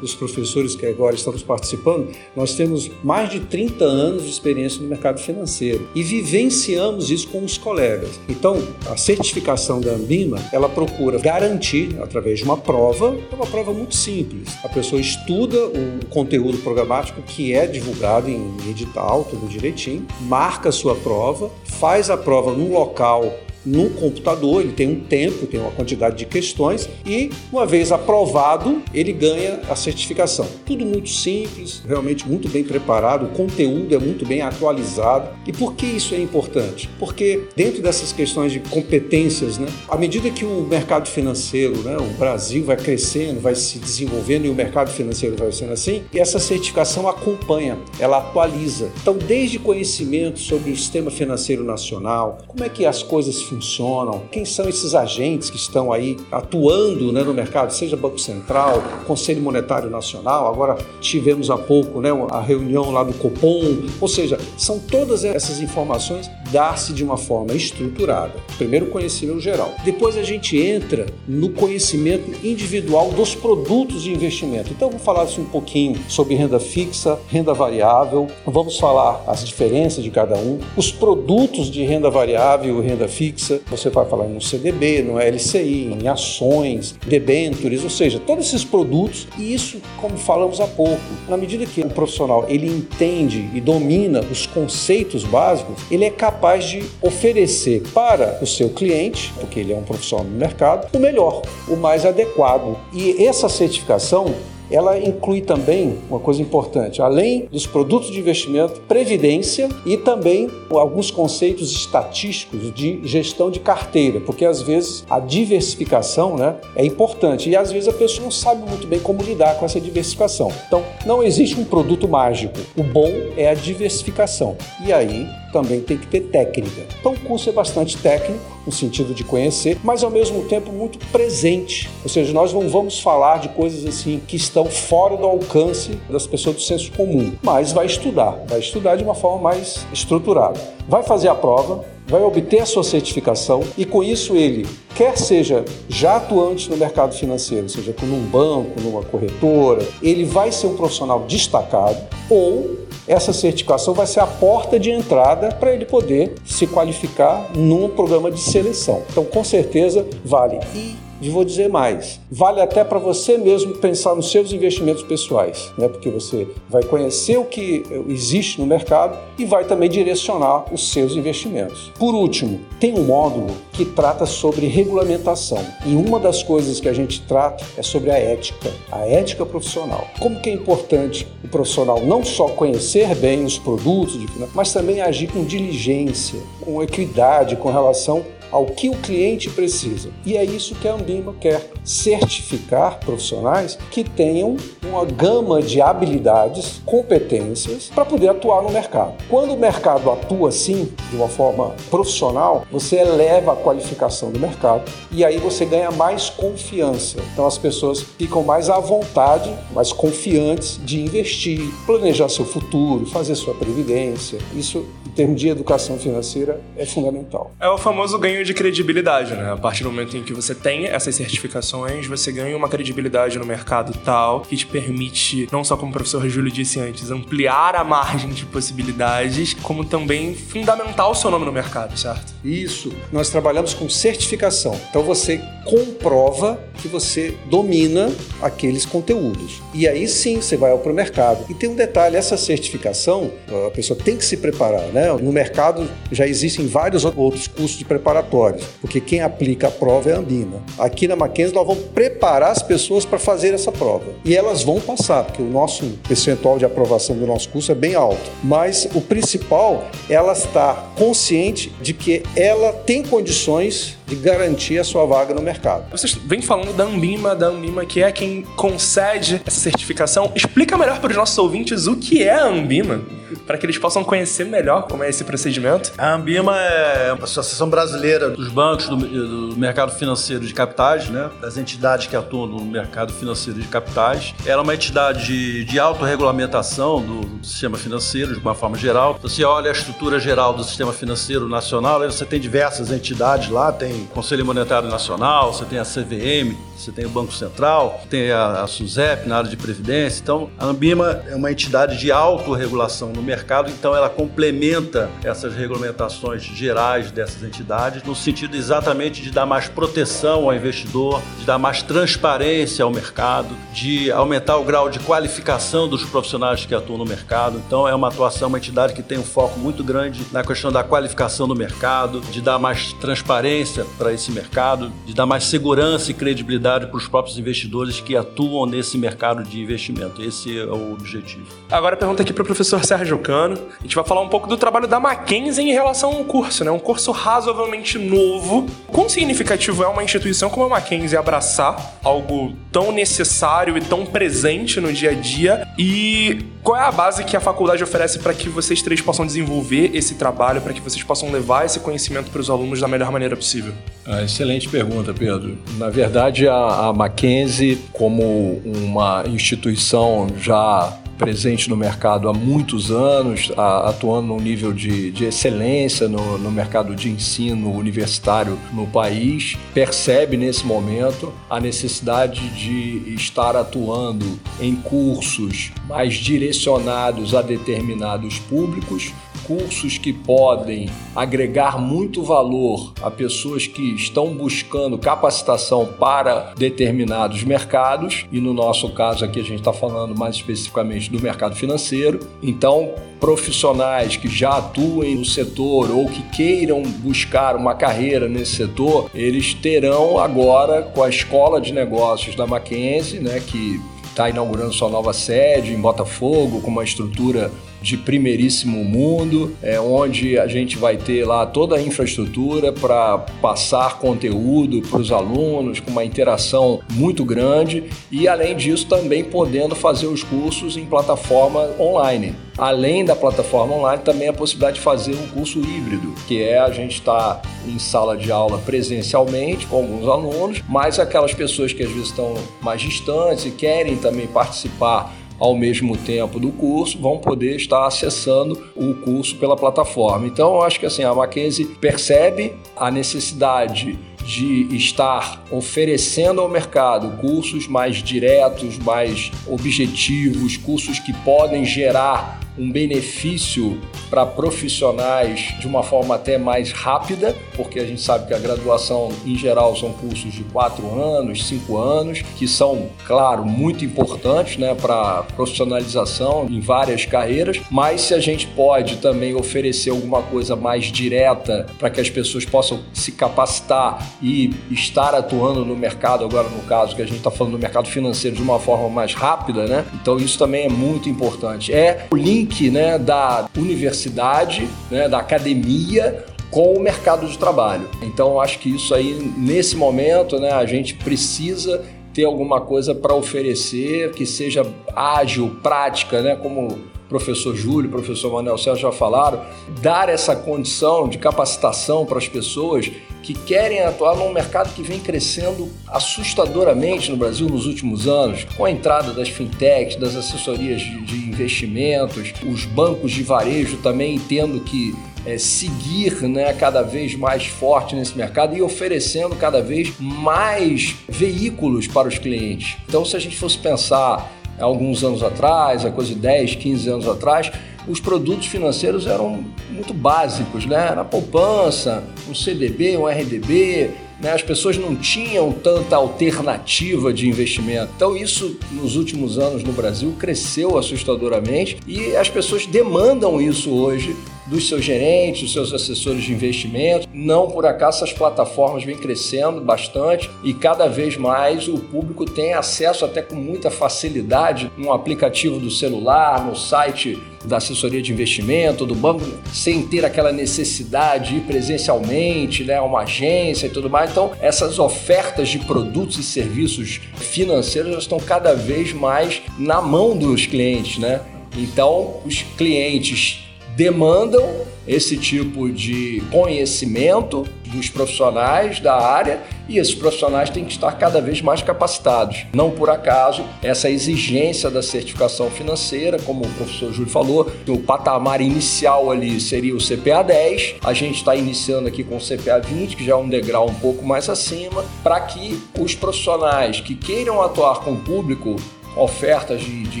os 0.02 0.14
professores 0.14 0.74
que 0.74 0.86
agora 0.86 1.14
estamos 1.14 1.42
participando, 1.42 2.08
nós 2.34 2.54
temos 2.54 2.90
mais 3.02 3.30
de 3.30 3.40
30 3.40 3.84
anos 3.84 4.24
de 4.24 4.30
experiência 4.30 4.82
no 4.82 4.88
mercado 4.88 5.20
financeiro 5.20 5.88
e 5.94 6.02
vivenciamos 6.02 7.10
isso 7.10 7.28
com 7.28 7.44
os 7.44 7.58
colegas. 7.58 8.18
Então, 8.28 8.62
a 8.88 8.96
certificação 8.96 9.80
da 9.80 9.92
Ambima, 9.92 10.38
ela 10.52 10.68
procura 10.68 11.18
garantir, 11.18 11.96
através 12.00 12.38
de 12.38 12.44
uma 12.44 12.56
prova, 12.56 13.16
é 13.30 13.34
uma 13.34 13.46
prova 13.46 13.72
muito 13.72 13.94
simples. 13.94 14.48
A 14.64 14.68
pessoa 14.68 15.00
estuda 15.00 15.66
o 15.66 16.06
conteúdo 16.06 16.58
programático 16.58 17.22
que 17.22 17.52
é 17.52 17.66
divulgado 17.66 18.28
em 18.28 18.56
edital, 18.68 19.24
tudo 19.24 19.48
direitinho, 19.48 20.06
marca 20.22 20.68
a 20.68 20.72
sua 20.72 20.94
prova, 20.94 21.50
faz 21.64 22.10
a 22.10 22.16
prova 22.16 22.52
num 22.52 22.72
local 22.72 23.32
no 23.64 23.90
computador, 23.90 24.62
ele 24.62 24.72
tem 24.72 24.88
um 24.88 25.00
tempo, 25.00 25.46
tem 25.46 25.60
uma 25.60 25.70
quantidade 25.70 26.16
de 26.16 26.26
questões 26.26 26.88
e, 27.04 27.30
uma 27.52 27.66
vez 27.66 27.92
aprovado, 27.92 28.82
ele 28.92 29.12
ganha 29.12 29.60
a 29.68 29.76
certificação. 29.76 30.46
Tudo 30.64 30.84
muito 30.84 31.08
simples, 31.08 31.82
realmente 31.86 32.28
muito 32.28 32.48
bem 32.48 32.64
preparado, 32.64 33.26
o 33.26 33.28
conteúdo 33.30 33.94
é 33.94 33.98
muito 33.98 34.24
bem 34.24 34.40
atualizado. 34.42 35.28
E 35.46 35.52
por 35.52 35.74
que 35.74 35.86
isso 35.86 36.14
é 36.14 36.18
importante? 36.18 36.88
Porque 36.98 37.42
dentro 37.56 37.82
dessas 37.82 38.12
questões 38.12 38.52
de 38.52 38.60
competências, 38.60 39.58
né, 39.58 39.66
à 39.88 39.96
medida 39.96 40.30
que 40.30 40.44
o 40.44 40.62
mercado 40.62 41.08
financeiro, 41.08 41.76
né, 41.82 41.96
o 41.98 42.18
Brasil 42.18 42.64
vai 42.64 42.76
crescendo, 42.76 43.40
vai 43.40 43.54
se 43.54 43.78
desenvolvendo 43.78 44.46
e 44.46 44.48
o 44.48 44.54
mercado 44.54 44.90
financeiro 44.90 45.36
vai 45.36 45.52
sendo 45.52 45.72
assim, 45.72 46.02
e 46.12 46.18
essa 46.18 46.38
certificação 46.38 47.08
acompanha, 47.08 47.78
ela 47.98 48.18
atualiza. 48.18 48.90
Então, 49.02 49.16
desde 49.16 49.58
conhecimento 49.58 50.38
sobre 50.38 50.70
o 50.70 50.76
sistema 50.76 51.10
financeiro 51.10 51.64
nacional, 51.64 52.38
como 52.46 52.64
é 52.64 52.68
que 52.68 52.86
as 52.86 53.02
coisas 53.02 53.42
funcionam, 53.50 54.22
quem 54.30 54.44
são 54.44 54.68
esses 54.68 54.94
agentes 54.94 55.50
que 55.50 55.56
estão 55.56 55.92
aí 55.92 56.16
atuando 56.30 57.12
né, 57.12 57.22
no 57.22 57.34
mercado, 57.34 57.72
seja 57.72 57.96
Banco 57.96 58.18
Central, 58.18 58.82
Conselho 59.06 59.42
Monetário 59.42 59.90
Nacional, 59.90 60.46
agora 60.46 60.78
tivemos 61.00 61.50
há 61.50 61.58
pouco 61.58 62.00
né, 62.00 62.10
a 62.30 62.40
reunião 62.40 62.90
lá 62.90 63.02
do 63.02 63.12
Copom, 63.14 63.82
ou 64.00 64.08
seja, 64.08 64.38
são 64.56 64.78
todas 64.78 65.24
essas 65.24 65.60
informações 65.60 66.30
dar-se 66.52 66.92
de 66.92 67.02
uma 67.02 67.16
forma 67.16 67.52
estruturada. 67.54 68.34
Primeiro 68.56 68.86
conhecimento 68.86 69.40
geral, 69.40 69.74
depois 69.84 70.16
a 70.16 70.22
gente 70.22 70.56
entra 70.56 71.06
no 71.26 71.50
conhecimento 71.50 72.46
individual 72.46 73.10
dos 73.10 73.34
produtos 73.34 74.02
de 74.02 74.12
investimento. 74.12 74.72
Então 74.72 74.88
vamos 74.88 75.04
falar 75.04 75.22
assim, 75.22 75.42
um 75.42 75.46
pouquinho 75.46 75.98
sobre 76.08 76.34
renda 76.34 76.60
fixa, 76.60 77.18
renda 77.28 77.54
variável, 77.54 78.28
vamos 78.46 78.78
falar 78.78 79.22
as 79.26 79.44
diferenças 79.44 80.02
de 80.02 80.10
cada 80.10 80.36
um, 80.36 80.58
os 80.76 80.92
produtos 80.92 81.70
de 81.70 81.82
renda 81.84 82.10
variável 82.10 82.82
e 82.82 82.86
renda 82.86 83.08
fixa, 83.08 83.39
fixa, 83.40 83.60
você 83.68 83.88
vai 83.88 84.04
falar 84.04 84.26
no 84.26 84.40
CDB, 84.40 85.02
no 85.02 85.18
LCI, 85.18 85.96
em 86.00 86.08
ações, 86.08 86.94
debentures, 87.06 87.82
ou 87.82 87.90
seja, 87.90 88.20
todos 88.20 88.46
esses 88.46 88.64
produtos. 88.64 89.26
E 89.38 89.54
isso, 89.54 89.80
como 89.96 90.16
falamos 90.18 90.60
há 90.60 90.66
pouco, 90.66 91.00
na 91.28 91.36
medida 91.36 91.64
que 91.64 91.80
o 91.80 91.88
profissional 91.88 92.44
ele 92.48 92.66
entende 92.66 93.48
e 93.54 93.60
domina 93.60 94.20
os 94.30 94.46
conceitos 94.46 95.24
básicos, 95.24 95.82
ele 95.90 96.04
é 96.04 96.10
capaz 96.10 96.64
de 96.64 96.84
oferecer 97.00 97.82
para 97.94 98.38
o 98.42 98.46
seu 98.46 98.68
cliente, 98.68 99.32
porque 99.40 99.60
ele 99.60 99.72
é 99.72 99.76
um 99.76 99.82
profissional 99.82 100.26
no 100.26 100.36
mercado, 100.36 100.88
o 100.94 101.00
melhor, 101.00 101.42
o 101.68 101.76
mais 101.76 102.04
adequado. 102.04 102.76
E 102.92 103.24
essa 103.24 103.48
certificação 103.48 104.34
ela 104.70 104.98
inclui 104.98 105.40
também 105.40 105.98
uma 106.08 106.20
coisa 106.20 106.40
importante, 106.40 107.02
além 107.02 107.46
dos 107.50 107.66
produtos 107.66 108.10
de 108.10 108.18
investimento, 108.18 108.80
previdência 108.82 109.68
e 109.84 109.96
também 109.96 110.48
alguns 110.70 111.10
conceitos 111.10 111.72
estatísticos 111.72 112.72
de 112.72 113.00
gestão 113.04 113.50
de 113.50 113.60
carteira, 113.60 114.20
porque 114.20 114.44
às 114.44 114.62
vezes 114.62 115.04
a 115.10 115.18
diversificação 115.18 116.36
né, 116.36 116.56
é 116.76 116.84
importante 116.84 117.50
e 117.50 117.56
às 117.56 117.72
vezes 117.72 117.88
a 117.88 117.92
pessoa 117.92 118.24
não 118.24 118.30
sabe 118.30 118.68
muito 118.68 118.86
bem 118.86 119.00
como 119.00 119.22
lidar 119.22 119.56
com 119.58 119.64
essa 119.64 119.80
diversificação. 119.80 120.52
Então, 120.66 120.82
não 121.04 121.22
existe 121.22 121.58
um 121.58 121.64
produto 121.64 122.08
mágico. 122.08 122.58
O 122.76 122.82
bom 122.82 123.10
é 123.36 123.48
a 123.48 123.54
diversificação. 123.54 124.56
E 124.84 124.92
aí 124.92 125.26
também 125.52 125.80
tem 125.80 125.96
que 125.96 126.06
ter 126.06 126.20
técnica. 126.20 126.86
Então, 126.98 127.12
o 127.12 127.20
curso 127.20 127.48
é 127.48 127.52
bastante 127.52 127.96
técnico, 127.96 128.40
no 128.66 128.72
sentido 128.72 129.14
de 129.14 129.24
conhecer, 129.24 129.78
mas 129.82 130.04
ao 130.04 130.10
mesmo 130.10 130.44
tempo 130.44 130.70
muito 130.72 130.98
presente. 131.06 131.88
Ou 132.02 132.08
seja, 132.08 132.32
nós 132.32 132.52
não 132.52 132.68
vamos 132.68 133.00
falar 133.00 133.38
de 133.38 133.48
coisas 133.50 133.86
assim 133.86 134.20
que 134.26 134.36
estão 134.36 134.66
fora 134.66 135.16
do 135.16 135.24
alcance 135.26 135.98
das 136.08 136.26
pessoas 136.26 136.56
do 136.56 136.62
senso 136.62 136.92
comum, 136.92 137.32
mas 137.42 137.72
vai 137.72 137.86
estudar, 137.86 138.42
vai 138.46 138.60
estudar 138.60 138.96
de 138.96 139.04
uma 139.04 139.14
forma 139.14 139.42
mais 139.42 139.86
estruturada. 139.92 140.60
Vai 140.88 141.02
fazer 141.02 141.28
a 141.28 141.34
prova, 141.34 141.84
vai 142.10 142.22
obter 142.22 142.60
a 142.60 142.66
sua 142.66 142.82
certificação 142.82 143.62
e 143.78 143.84
com 143.84 144.02
isso 144.02 144.34
ele, 144.34 144.66
quer 144.96 145.16
seja 145.16 145.64
já 145.88 146.16
atuante 146.16 146.68
no 146.68 146.76
mercado 146.76 147.14
financeiro, 147.14 147.68
seja 147.68 147.94
num 148.02 148.20
banco, 148.22 148.80
numa 148.80 149.02
corretora, 149.02 149.86
ele 150.02 150.24
vai 150.24 150.50
ser 150.50 150.66
um 150.66 150.76
profissional 150.76 151.20
destacado 151.20 151.98
ou 152.28 152.80
essa 153.06 153.32
certificação 153.32 153.94
vai 153.94 154.06
ser 154.06 154.20
a 154.20 154.26
porta 154.26 154.78
de 154.78 154.90
entrada 154.90 155.48
para 155.54 155.72
ele 155.72 155.84
poder 155.84 156.34
se 156.44 156.66
qualificar 156.66 157.50
num 157.56 157.88
programa 157.88 158.30
de 158.30 158.40
seleção. 158.40 159.02
Então, 159.10 159.24
com 159.24 159.42
certeza, 159.42 160.06
vale. 160.24 160.58
E 160.74 161.09
e 161.20 161.28
vou 161.28 161.44
dizer 161.44 161.68
mais, 161.68 162.20
vale 162.30 162.60
até 162.60 162.82
para 162.82 162.98
você 162.98 163.36
mesmo 163.36 163.74
pensar 163.74 164.14
nos 164.14 164.30
seus 164.30 164.52
investimentos 164.52 165.02
pessoais, 165.02 165.72
né? 165.76 165.88
porque 165.88 166.10
você 166.10 166.48
vai 166.68 166.82
conhecer 166.82 167.38
o 167.38 167.44
que 167.44 167.82
existe 168.08 168.60
no 168.60 168.66
mercado 168.66 169.18
e 169.38 169.44
vai 169.44 169.64
também 169.64 169.88
direcionar 169.88 170.72
os 170.72 170.92
seus 170.92 171.12
investimentos. 171.12 171.92
Por 171.98 172.14
último, 172.14 172.60
tem 172.78 172.98
um 172.98 173.04
módulo 173.04 173.48
que 173.72 173.84
trata 173.84 174.26
sobre 174.26 174.66
regulamentação 174.66 175.64
e 175.86 175.94
uma 175.94 176.18
das 176.18 176.42
coisas 176.42 176.80
que 176.80 176.88
a 176.88 176.92
gente 176.92 177.20
trata 177.22 177.64
é 177.76 177.82
sobre 177.82 178.10
a 178.10 178.18
ética, 178.18 178.70
a 178.90 179.06
ética 179.06 179.44
profissional. 179.44 180.06
Como 180.18 180.40
que 180.40 180.50
é 180.50 180.52
importante 180.52 181.26
o 181.44 181.48
profissional 181.48 182.04
não 182.04 182.24
só 182.24 182.48
conhecer 182.48 183.14
bem 183.14 183.44
os 183.44 183.58
produtos, 183.58 184.18
mas 184.54 184.72
também 184.72 185.00
agir 185.00 185.28
com 185.28 185.44
diligência, 185.44 186.40
com 186.60 186.82
equidade 186.82 187.56
com 187.56 187.70
relação 187.70 188.24
ao 188.50 188.66
que 188.66 188.88
o 188.88 188.96
cliente 188.96 189.48
precisa. 189.50 190.10
E 190.24 190.36
é 190.36 190.44
isso 190.44 190.74
que 190.74 190.88
a 190.88 190.94
Ambima 190.94 191.34
quer 191.40 191.70
certificar 191.84 193.00
profissionais 193.00 193.78
que 193.90 194.04
tenham 194.04 194.56
uma 194.84 195.04
gama 195.04 195.62
de 195.62 195.80
habilidades, 195.80 196.80
competências 196.84 197.90
para 197.94 198.04
poder 198.04 198.28
atuar 198.28 198.62
no 198.62 198.70
mercado. 198.70 199.14
Quando 199.28 199.54
o 199.54 199.58
mercado 199.58 200.10
atua 200.10 200.48
assim, 200.48 200.92
de 201.10 201.16
uma 201.16 201.28
forma 201.28 201.74
profissional, 201.90 202.66
você 202.70 202.96
eleva 202.96 203.52
a 203.52 203.56
qualificação 203.56 204.30
do 204.30 204.38
mercado 204.38 204.90
e 205.12 205.24
aí 205.24 205.38
você 205.38 205.64
ganha 205.64 205.90
mais 205.90 206.28
confiança. 206.28 207.18
Então 207.32 207.46
as 207.46 207.58
pessoas 207.58 208.02
ficam 208.02 208.42
mais 208.42 208.68
à 208.68 208.78
vontade, 208.78 209.52
mais 209.72 209.92
confiantes 209.92 210.80
de 210.84 211.00
investir, 211.00 211.60
planejar 211.86 212.28
seu 212.28 212.44
futuro, 212.44 213.06
fazer 213.06 213.34
sua 213.34 213.54
previdência. 213.54 214.38
Isso 214.54 214.84
em 215.06 215.10
termos 215.10 215.40
de 215.40 215.48
educação 215.48 215.98
financeira 215.98 216.60
é 216.76 216.84
fundamental. 216.84 217.50
É 217.60 217.68
o 217.68 217.76
famoso 217.76 218.18
ganho 218.18 218.39
ganho 218.40 218.44
de 218.44 218.54
credibilidade, 218.54 219.34
né? 219.34 219.52
A 219.52 219.56
partir 219.56 219.82
do 219.82 219.90
momento 219.90 220.16
em 220.16 220.22
que 220.22 220.32
você 220.32 220.54
tem 220.54 220.86
essas 220.86 221.14
certificações, 221.14 222.06
você 222.06 222.32
ganha 222.32 222.56
uma 222.56 222.68
credibilidade 222.68 223.38
no 223.38 223.44
mercado 223.44 223.92
tal 224.04 224.40
que 224.40 224.56
te 224.56 224.66
permite, 224.66 225.46
não 225.52 225.62
só 225.62 225.76
como 225.76 225.90
o 225.90 225.92
professor 225.92 226.26
Júlio 226.28 226.50
disse 226.50 226.80
antes, 226.80 227.10
ampliar 227.10 227.76
a 227.76 227.84
margem 227.84 228.30
de 228.30 228.46
possibilidades, 228.46 229.54
como 229.54 229.84
também 229.84 230.34
fundamentar 230.34 231.10
o 231.10 231.14
seu 231.14 231.30
nome 231.30 231.44
no 231.44 231.52
mercado, 231.52 231.96
certo? 231.98 232.32
Isso. 232.42 232.92
Nós 233.12 233.28
trabalhamos 233.28 233.74
com 233.74 233.88
certificação. 233.88 234.78
Então 234.88 235.02
você 235.02 235.40
comprova 235.64 236.58
que 236.80 236.88
você 236.88 237.36
domina 237.46 238.10
aqueles 238.40 238.86
conteúdos. 238.86 239.60
E 239.74 239.86
aí 239.86 240.08
sim 240.08 240.36
você 240.36 240.56
vai 240.56 240.76
para 240.78 240.90
o 240.90 240.94
mercado. 240.94 241.44
E 241.48 241.54
tem 241.54 241.68
um 241.68 241.74
detalhe, 241.74 242.16
essa 242.16 242.36
certificação, 242.36 243.30
a 243.66 243.70
pessoa 243.70 243.98
tem 243.98 244.16
que 244.16 244.24
se 244.24 244.38
preparar, 244.38 244.86
né? 244.88 245.12
No 245.12 245.30
mercado 245.30 245.88
já 246.10 246.26
existem 246.26 246.66
vários 246.66 247.04
outros 247.04 247.46
cursos 247.46 247.78
de 247.78 247.84
preparatórios, 248.30 248.64
porque 248.80 249.00
quem 249.00 249.20
aplica 249.20 249.68
a 249.68 249.70
prova 249.70 250.10
é 250.10 250.14
a 250.14 250.18
Ambima. 250.18 250.62
Aqui 250.78 251.08
na 251.08 251.16
Mackenzie 251.16 251.54
nós 251.54 251.66
vamos 251.66 251.84
preparar 251.84 252.52
as 252.52 252.62
pessoas 252.62 253.04
para 253.04 253.18
fazer 253.18 253.52
essa 253.52 253.72
prova. 253.72 254.06
E 254.24 254.34
elas 254.34 254.62
vão 254.62 254.80
passar, 254.80 255.24
porque 255.24 255.42
o 255.42 255.50
nosso 255.50 255.98
percentual 256.06 256.58
de 256.58 256.64
aprovação 256.64 257.16
do 257.16 257.26
nosso 257.26 257.48
curso 257.48 257.72
é 257.72 257.74
bem 257.74 257.94
alto. 257.94 258.30
Mas 258.42 258.88
o 258.94 259.00
principal, 259.00 259.84
ela 260.08 260.32
está 260.32 260.74
consciente 260.96 261.72
de 261.82 261.92
que 261.92 262.22
ela 262.36 262.72
tem 262.72 263.02
condições 263.02 263.98
de 264.06 264.14
garantir 264.16 264.78
a 264.78 264.84
sua 264.84 265.04
vaga 265.04 265.34
no 265.34 265.42
mercado. 265.42 265.90
Vocês 265.90 266.14
vêm 266.14 266.40
falando 266.40 266.74
da 266.74 266.84
Ambima, 266.84 267.34
da 267.34 267.46
Ambima 267.46 267.84
que 267.84 268.02
é 268.02 268.10
quem 268.12 268.42
concede 268.56 269.40
essa 269.46 269.60
certificação. 269.60 270.32
Explica 270.34 270.76
melhor 270.76 271.00
para 271.00 271.10
os 271.10 271.16
nossos 271.16 271.36
ouvintes 271.38 271.86
o 271.86 271.96
que 271.96 272.22
é 272.22 272.34
a 272.34 272.46
Ambima 272.46 273.19
para 273.50 273.58
que 273.58 273.66
eles 273.66 273.78
possam 273.78 274.04
conhecer 274.04 274.44
melhor 274.44 274.82
como 274.82 275.02
é 275.02 275.08
esse 275.08 275.24
procedimento? 275.24 275.92
A 275.98 276.14
Ambima 276.14 276.56
é 276.56 277.10
a 277.10 277.14
Associação 277.14 277.68
Brasileira 277.68 278.30
dos 278.30 278.48
Bancos 278.48 278.88
do, 278.88 278.96
do, 278.96 279.56
Mercado 279.56 279.90
Financeiro 279.90 280.46
de 280.46 280.54
Capitais, 280.54 281.08
né? 281.08 281.28
das 281.40 281.56
entidades 281.56 282.06
que 282.06 282.14
atuam 282.14 282.46
no 282.46 282.64
mercado 282.64 283.12
financeiro 283.12 283.60
de 283.60 283.66
capitais. 283.66 284.36
Ela 284.46 284.60
é 284.60 284.62
uma 284.62 284.72
entidade 284.72 285.26
de, 285.26 285.64
de 285.64 285.80
autorregulamentação 285.80 287.02
do 287.02 287.44
sistema 287.44 287.76
financeiro, 287.76 288.34
de 288.34 288.40
uma 288.40 288.54
forma 288.54 288.78
geral. 288.78 289.18
Você 289.20 289.42
olha 289.42 289.68
a 289.68 289.72
estrutura 289.72 290.20
geral 290.20 290.54
do 290.54 290.62
sistema 290.62 290.92
financeiro 290.92 291.48
nacional, 291.48 291.98
você 292.02 292.24
tem 292.24 292.38
diversas 292.38 292.92
entidades 292.92 293.48
lá, 293.48 293.72
tem 293.72 294.06
Conselho 294.14 294.46
Monetário 294.46 294.88
Nacional, 294.88 295.52
você 295.52 295.64
tem 295.64 295.80
a 295.80 295.84
CVM, 295.84 296.56
você 296.80 296.90
tem 296.90 297.04
o 297.04 297.10
Banco 297.10 297.32
Central, 297.32 298.00
tem 298.08 298.30
a, 298.30 298.62
a 298.62 298.66
SUSEP 298.66 299.28
na 299.28 299.38
área 299.38 299.50
de 299.50 299.56
previdência. 299.56 300.20
Então, 300.22 300.50
a 300.58 300.64
Ambima 300.64 301.22
é 301.28 301.34
uma 301.34 301.52
entidade 301.52 301.98
de 301.98 302.10
autorregulação 302.10 303.12
no 303.12 303.22
mercado, 303.22 303.70
então 303.70 303.94
ela 303.94 304.08
complementa 304.08 305.10
essas 305.22 305.54
regulamentações 305.54 306.42
gerais 306.42 307.10
dessas 307.10 307.42
entidades 307.42 308.02
no 308.02 308.14
sentido 308.14 308.56
exatamente 308.56 309.20
de 309.20 309.30
dar 309.30 309.44
mais 309.44 309.68
proteção 309.68 310.44
ao 310.44 310.54
investidor, 310.54 311.20
de 311.38 311.44
dar 311.44 311.58
mais 311.58 311.82
transparência 311.82 312.84
ao 312.84 312.90
mercado, 312.90 313.54
de 313.74 314.10
aumentar 314.10 314.56
o 314.56 314.64
grau 314.64 314.88
de 314.88 314.98
qualificação 315.00 315.88
dos 315.88 316.04
profissionais 316.04 316.64
que 316.64 316.74
atuam 316.74 316.98
no 316.98 317.04
mercado. 317.04 317.60
Então, 317.66 317.86
é 317.86 317.94
uma 317.94 318.08
atuação, 318.08 318.48
uma 318.48 318.58
entidade 318.58 318.94
que 318.94 319.02
tem 319.02 319.18
um 319.18 319.24
foco 319.24 319.58
muito 319.58 319.84
grande 319.84 320.24
na 320.32 320.42
questão 320.42 320.72
da 320.72 320.82
qualificação 320.82 321.46
do 321.46 321.54
mercado, 321.54 322.20
de 322.20 322.40
dar 322.40 322.58
mais 322.58 322.92
transparência 322.94 323.84
para 323.98 324.12
esse 324.12 324.30
mercado, 324.30 324.90
de 325.04 325.14
dar 325.14 325.26
mais 325.26 325.44
segurança 325.44 326.10
e 326.10 326.14
credibilidade 326.14 326.69
para 326.78 326.96
os 326.96 327.08
próprios 327.08 327.38
investidores 327.38 328.00
que 328.00 328.16
atuam 328.16 328.66
nesse 328.66 328.96
mercado 328.96 329.42
de 329.42 329.60
investimento. 329.60 330.22
Esse 330.22 330.58
é 330.58 330.64
o 330.64 330.92
objetivo. 330.92 331.46
Agora 331.70 331.96
pergunta 331.96 332.22
aqui 332.22 332.32
para 332.32 332.42
o 332.42 332.46
professor 332.46 332.84
Sérgio 332.84 333.18
Cano. 333.18 333.58
A 333.78 333.82
gente 333.82 333.94
vai 333.94 334.04
falar 334.04 334.20
um 334.20 334.28
pouco 334.28 334.48
do 334.48 334.56
trabalho 334.56 334.86
da 334.86 335.00
Mackenzie 335.00 335.64
em 335.64 335.72
relação 335.72 336.10
ao 336.10 336.24
curso, 336.24 336.64
né? 336.64 336.70
Um 336.70 336.78
curso 336.78 337.10
razoavelmente 337.10 337.98
novo. 337.98 338.66
Quão 338.88 339.08
significativo 339.08 339.82
é 339.82 339.88
uma 339.88 340.04
instituição 340.04 340.50
como 340.50 340.66
a 340.66 340.68
Mackenzie 340.68 341.16
abraçar 341.16 341.98
algo 342.04 342.54
tão 342.70 342.92
necessário 342.92 343.76
e 343.76 343.80
tão 343.80 344.04
presente 344.04 344.80
no 344.80 344.92
dia 344.92 345.10
a 345.10 345.14
dia? 345.14 345.66
E 345.78 346.44
qual 346.62 346.76
é 346.76 346.84
a 346.84 346.92
base 346.92 347.24
que 347.24 347.36
a 347.36 347.40
faculdade 347.40 347.82
oferece 347.82 348.18
para 348.18 348.34
que 348.34 348.48
vocês 348.48 348.82
três 348.82 349.00
possam 349.00 349.26
desenvolver 349.26 349.90
esse 349.94 350.14
trabalho, 350.14 350.60
para 350.60 350.72
que 350.72 350.80
vocês 350.80 351.02
possam 351.02 351.30
levar 351.30 351.64
esse 351.64 351.80
conhecimento 351.80 352.30
para 352.30 352.40
os 352.40 352.50
alunos 352.50 352.80
da 352.80 352.88
melhor 352.88 353.10
maneira 353.10 353.36
possível? 353.36 353.72
Ah, 354.06 354.22
excelente 354.22 354.68
pergunta, 354.68 355.14
Pedro. 355.14 355.58
Na 355.78 355.88
verdade, 355.88 356.46
a, 356.46 356.88
a 356.88 356.92
Mackenzie, 356.92 357.78
como 357.92 358.60
uma 358.64 359.24
instituição 359.26 360.28
já 360.38 360.92
presente 361.20 361.68
no 361.68 361.76
mercado 361.76 362.30
há 362.30 362.32
muitos 362.32 362.90
anos, 362.90 363.52
atuando 363.84 364.28
num 364.28 364.40
nível 364.40 364.72
de, 364.72 365.10
de 365.10 365.26
excelência 365.26 366.08
no, 366.08 366.38
no 366.38 366.50
mercado 366.50 366.96
de 366.96 367.10
ensino 367.10 367.70
universitário 367.70 368.58
no 368.72 368.86
país, 368.86 369.58
percebe 369.74 370.38
nesse 370.38 370.64
momento 370.64 371.30
a 371.50 371.60
necessidade 371.60 372.48
de 372.48 373.14
estar 373.14 373.54
atuando 373.54 374.40
em 374.58 374.74
cursos 374.74 375.70
mais 375.86 376.14
direcionados 376.14 377.34
a 377.34 377.42
determinados 377.42 378.38
públicos 378.38 379.12
cursos 379.50 379.98
que 379.98 380.12
podem 380.12 380.88
agregar 381.14 381.76
muito 381.76 382.22
valor 382.22 382.92
a 383.02 383.10
pessoas 383.10 383.66
que 383.66 383.82
estão 383.94 384.32
buscando 384.32 384.96
capacitação 384.96 385.86
para 385.98 386.52
determinados 386.56 387.42
mercados, 387.42 388.26
e 388.30 388.40
no 388.40 388.54
nosso 388.54 388.90
caso 388.90 389.24
aqui 389.24 389.40
a 389.40 389.42
gente 389.42 389.58
está 389.58 389.72
falando 389.72 390.16
mais 390.16 390.36
especificamente 390.36 391.09
do 391.10 391.20
mercado 391.20 391.56
financeiro. 391.56 392.20
Então, 392.42 392.94
profissionais 393.18 394.16
que 394.16 394.28
já 394.28 394.56
atuem 394.58 395.16
no 395.16 395.24
setor 395.24 395.90
ou 395.90 396.06
que 396.06 396.22
queiram 396.30 396.82
buscar 396.82 397.56
uma 397.56 397.74
carreira 397.74 398.28
nesse 398.28 398.56
setor, 398.56 399.10
eles 399.14 399.52
terão 399.52 400.18
agora 400.18 400.82
com 400.82 401.02
a 401.02 401.08
Escola 401.08 401.60
de 401.60 401.72
Negócios 401.72 402.34
da 402.34 402.46
Mackenzie, 402.46 403.20
né, 403.20 403.40
que 403.40 403.80
está 404.04 404.28
inaugurando 404.28 404.72
sua 404.72 404.88
nova 404.88 405.12
sede 405.12 405.72
em 405.72 405.80
Botafogo, 405.80 406.60
com 406.60 406.70
uma 406.70 406.84
estrutura 406.84 407.50
de 407.82 407.96
primeiríssimo 407.96 408.84
mundo, 408.84 409.56
é, 409.62 409.80
onde 409.80 410.38
a 410.38 410.46
gente 410.46 410.76
vai 410.76 410.96
ter 410.96 411.24
lá 411.24 411.46
toda 411.46 411.76
a 411.76 411.82
infraestrutura 411.82 412.72
para 412.72 413.18
passar 413.40 413.98
conteúdo 413.98 414.82
para 414.82 415.00
os 415.00 415.10
alunos, 415.10 415.80
com 415.80 415.90
uma 415.90 416.04
interação 416.04 416.80
muito 416.92 417.24
grande 417.24 417.84
e, 418.10 418.28
além 418.28 418.56
disso, 418.56 418.86
também 418.86 419.24
podendo 419.24 419.74
fazer 419.74 420.06
os 420.06 420.22
cursos 420.22 420.76
em 420.76 420.84
plataforma 420.84 421.70
online. 421.78 422.34
Além 422.58 423.04
da 423.04 423.16
plataforma 423.16 423.74
online, 423.74 424.02
também 424.02 424.28
a 424.28 424.32
possibilidade 424.32 424.76
de 424.76 424.82
fazer 424.82 425.14
um 425.14 425.28
curso 425.28 425.60
híbrido, 425.60 426.14
que 426.28 426.42
é 426.42 426.58
a 426.58 426.70
gente 426.70 426.96
estar 426.96 427.36
tá 427.36 427.42
em 427.66 427.78
sala 427.78 428.16
de 428.16 428.30
aula 428.30 428.58
presencialmente 428.58 429.66
com 429.66 429.76
alguns 429.76 430.06
alunos, 430.06 430.62
mas 430.68 430.98
aquelas 430.98 431.32
pessoas 431.32 431.72
que 431.72 431.82
às 431.82 431.90
vezes 431.90 432.08
estão 432.08 432.34
mais 432.60 432.82
distantes 432.82 433.46
e 433.46 433.50
querem 433.50 433.96
também 433.96 434.26
participar 434.26 435.14
ao 435.40 435.56
mesmo 435.56 435.96
tempo 435.96 436.38
do 436.38 436.52
curso 436.52 436.98
vão 437.00 437.18
poder 437.18 437.56
estar 437.56 437.86
acessando 437.86 438.62
o 438.76 438.94
curso 438.94 439.36
pela 439.36 439.56
plataforma. 439.56 440.26
Então, 440.26 440.54
eu 440.56 440.62
acho 440.62 440.78
que 440.78 440.86
assim, 440.86 441.02
a 441.02 441.14
Mackenzie 441.14 441.64
percebe 441.64 442.52
a 442.76 442.90
necessidade 442.90 443.98
de 444.24 444.68
estar 444.76 445.42
oferecendo 445.50 446.40
ao 446.40 446.48
mercado 446.48 447.16
cursos 447.16 447.66
mais 447.66 447.96
diretos, 448.02 448.78
mais 448.78 449.32
objetivos, 449.46 450.56
cursos 450.58 450.98
que 450.98 451.12
podem 451.24 451.64
gerar 451.64 452.39
um 452.60 452.70
benefício 452.70 453.80
para 454.10 454.26
profissionais 454.26 455.54
de 455.58 455.66
uma 455.66 455.82
forma 455.82 456.14
até 456.16 456.36
mais 456.36 456.72
rápida, 456.72 457.34
porque 457.56 457.78
a 457.78 457.86
gente 457.86 458.02
sabe 458.02 458.26
que 458.26 458.34
a 458.34 458.38
graduação, 458.38 459.08
em 459.24 459.36
geral, 459.36 459.74
são 459.74 459.92
cursos 459.92 460.32
de 460.32 460.44
quatro 460.44 461.00
anos, 461.00 461.46
cinco 461.46 461.78
anos, 461.78 462.20
que 462.36 462.46
são, 462.46 462.90
claro, 463.06 463.46
muito 463.46 463.84
importantes 463.84 464.58
né, 464.58 464.74
para 464.74 465.22
profissionalização 465.34 466.46
em 466.50 466.60
várias 466.60 467.06
carreiras, 467.06 467.60
mas 467.70 468.02
se 468.02 468.12
a 468.14 468.20
gente 468.20 468.46
pode 468.48 468.96
também 468.96 469.34
oferecer 469.34 469.90
alguma 469.90 470.20
coisa 470.22 470.54
mais 470.54 470.86
direta 470.86 471.66
para 471.78 471.88
que 471.88 472.00
as 472.00 472.10
pessoas 472.10 472.44
possam 472.44 472.80
se 472.92 473.12
capacitar 473.12 474.06
e 474.20 474.52
estar 474.70 475.14
atuando 475.14 475.64
no 475.64 475.76
mercado, 475.76 476.24
agora 476.24 476.48
no 476.48 476.62
caso 476.64 476.94
que 476.94 477.00
a 477.00 477.06
gente 477.06 477.18
está 477.18 477.30
falando 477.30 477.52
do 477.52 477.58
mercado 477.58 477.88
financeiro 477.88 478.36
de 478.36 478.42
uma 478.42 478.58
forma 478.58 478.88
mais 478.88 479.14
rápida, 479.14 479.66
né? 479.66 479.86
Então 479.94 480.18
isso 480.18 480.38
também 480.38 480.66
é 480.66 480.68
muito 480.68 481.08
importante. 481.08 481.72
É 481.72 482.06
o 482.10 482.16
link 482.16 482.49
né, 482.70 482.98
da 482.98 483.48
universidade, 483.56 484.68
né, 484.90 485.08
da 485.08 485.18
academia 485.18 486.24
com 486.50 486.74
o 486.74 486.80
mercado 486.80 487.26
de 487.26 487.38
trabalho. 487.38 487.88
Então, 488.02 488.40
acho 488.40 488.58
que 488.58 488.74
isso 488.74 488.94
aí, 488.94 489.14
nesse 489.36 489.76
momento, 489.76 490.38
né, 490.40 490.50
a 490.50 490.66
gente 490.66 490.94
precisa 490.94 491.82
ter 492.12 492.24
alguma 492.24 492.60
coisa 492.60 492.94
para 492.94 493.14
oferecer 493.14 494.10
que 494.12 494.26
seja 494.26 494.66
ágil, 494.94 495.56
prática, 495.62 496.20
né, 496.20 496.34
como 496.34 496.78
professor 497.10 497.54
Júlio, 497.56 497.90
professor 497.90 498.32
Manuel 498.32 498.56
Sérgio 498.56 498.82
já 498.82 498.92
falaram, 498.92 499.42
dar 499.82 500.08
essa 500.08 500.34
condição 500.36 501.08
de 501.08 501.18
capacitação 501.18 502.06
para 502.06 502.18
as 502.18 502.28
pessoas 502.28 502.88
que 503.20 503.34
querem 503.34 503.80
atuar 503.80 504.16
num 504.16 504.32
mercado 504.32 504.72
que 504.72 504.82
vem 504.82 505.00
crescendo 505.00 505.68
assustadoramente 505.88 507.10
no 507.10 507.16
Brasil 507.16 507.48
nos 507.48 507.66
últimos 507.66 508.06
anos, 508.06 508.44
com 508.56 508.64
a 508.64 508.70
entrada 508.70 509.12
das 509.12 509.28
fintechs, 509.28 509.96
das 509.96 510.16
assessorias 510.16 510.80
de 510.80 511.16
investimentos, 511.16 512.32
os 512.46 512.64
bancos 512.64 513.10
de 513.10 513.22
varejo 513.22 513.76
também 513.78 514.18
tendo 514.18 514.60
que 514.60 514.94
é, 515.26 515.36
seguir 515.36 516.22
né, 516.22 516.52
cada 516.54 516.82
vez 516.82 517.14
mais 517.14 517.44
forte 517.44 517.94
nesse 517.94 518.16
mercado 518.16 518.56
e 518.56 518.62
oferecendo 518.62 519.36
cada 519.36 519.60
vez 519.60 519.92
mais 519.98 520.96
veículos 521.08 521.86
para 521.86 522.08
os 522.08 522.18
clientes. 522.18 522.78
Então, 522.88 523.04
se 523.04 523.16
a 523.16 523.18
gente 523.18 523.36
fosse 523.36 523.58
pensar 523.58 524.39
alguns 524.60 525.02
anos 525.02 525.22
atrás, 525.22 525.84
a 525.84 525.90
coisa 525.90 526.14
de 526.14 526.20
10, 526.20 526.56
15 526.56 526.88
anos 526.88 527.08
atrás, 527.08 527.50
os 527.88 527.98
produtos 527.98 528.46
financeiros 528.46 529.06
eram 529.06 529.44
muito 529.70 529.92
básicos, 529.92 530.66
né? 530.66 530.88
Era 530.90 531.04
poupança, 531.04 532.04
um 532.28 532.34
CDB, 532.34 532.96
um 532.96 533.08
RDB, 533.08 533.90
né? 534.20 534.32
as 534.32 534.42
pessoas 534.42 534.76
não 534.76 534.94
tinham 534.94 535.50
tanta 535.50 535.96
alternativa 535.96 537.12
de 537.12 537.28
investimento. 537.28 537.90
Então, 537.96 538.16
isso 538.16 538.56
nos 538.72 538.96
últimos 538.96 539.38
anos 539.38 539.64
no 539.64 539.72
Brasil 539.72 540.14
cresceu 540.18 540.76
assustadoramente 540.76 541.78
e 541.86 542.14
as 542.16 542.28
pessoas 542.28 542.66
demandam 542.66 543.40
isso 543.40 543.70
hoje 543.70 544.14
dos 544.50 544.68
seus 544.68 544.84
gerentes, 544.84 545.42
dos 545.42 545.52
seus 545.52 545.72
assessores 545.72 546.24
de 546.24 546.32
investimento. 546.32 547.08
Não 547.14 547.50
por 547.50 547.64
acaso 547.64 547.98
essas 547.98 548.12
plataformas 548.12 548.84
vêm 548.84 548.96
crescendo 548.96 549.60
bastante 549.60 550.28
e 550.42 550.52
cada 550.52 550.88
vez 550.88 551.16
mais 551.16 551.68
o 551.68 551.78
público 551.78 552.24
tem 552.24 552.52
acesso 552.52 553.04
até 553.04 553.22
com 553.22 553.36
muita 553.36 553.70
facilidade 553.70 554.70
no 554.76 554.92
aplicativo 554.92 555.58
do 555.60 555.70
celular, 555.70 556.44
no 556.44 556.56
site 556.56 557.16
da 557.44 557.56
assessoria 557.56 558.02
de 558.02 558.12
investimento, 558.12 558.84
do 558.84 558.94
banco, 558.94 559.24
sem 559.52 559.82
ter 559.86 560.04
aquela 560.04 560.30
necessidade 560.30 561.30
de 561.30 561.36
ir 561.36 561.40
presencialmente, 561.42 562.64
né, 562.64 562.80
uma 562.80 563.00
agência 563.00 563.66
e 563.66 563.70
tudo 563.70 563.88
mais. 563.88 564.10
Então, 564.10 564.32
essas 564.40 564.78
ofertas 564.78 565.48
de 565.48 565.58
produtos 565.60 566.18
e 566.18 566.22
serviços 566.22 567.00
financeiros 567.16 567.96
estão 567.98 568.18
cada 568.18 568.54
vez 568.54 568.92
mais 568.92 569.42
na 569.58 569.80
mão 569.80 570.16
dos 570.16 570.46
clientes, 570.46 570.98
né? 570.98 571.20
Então, 571.56 572.20
os 572.24 572.42
clientes 572.56 573.49
demandam 573.76 574.48
esse 574.86 575.16
tipo 575.16 575.70
de 575.70 576.22
conhecimento 576.30 577.46
dos 577.66 577.88
profissionais 577.88 578.80
da 578.80 578.94
área 578.94 579.40
e 579.68 579.78
esses 579.78 579.94
profissionais 579.94 580.50
têm 580.50 580.64
que 580.64 580.72
estar 580.72 580.90
cada 580.92 581.20
vez 581.20 581.40
mais 581.40 581.62
capacitados. 581.62 582.44
Não 582.52 582.70
por 582.72 582.90
acaso, 582.90 583.44
essa 583.62 583.88
exigência 583.88 584.68
da 584.68 584.82
certificação 584.82 585.48
financeira, 585.48 586.18
como 586.18 586.44
o 586.44 586.48
professor 586.54 586.92
Júlio 586.92 587.10
falou, 587.10 587.50
o 587.68 587.78
patamar 587.78 588.40
inicial 588.40 589.10
ali 589.10 589.40
seria 589.40 589.74
o 589.74 589.78
CPA 589.78 590.24
10, 590.24 590.76
a 590.82 590.92
gente 590.92 591.16
está 591.16 591.36
iniciando 591.36 591.86
aqui 591.86 592.02
com 592.02 592.16
o 592.16 592.20
CPA 592.20 592.58
20, 592.58 592.96
que 592.96 593.04
já 593.04 593.12
é 593.12 593.16
um 593.16 593.28
degrau 593.28 593.68
um 593.68 593.74
pouco 593.74 594.04
mais 594.04 594.28
acima, 594.28 594.84
para 595.04 595.20
que 595.20 595.62
os 595.78 595.94
profissionais 595.94 596.80
que 596.80 596.96
queiram 596.96 597.40
atuar 597.40 597.80
com 597.80 597.92
o 597.92 598.00
público 598.00 598.56
ofertas 598.96 599.60
de, 599.60 599.82
de 599.84 600.00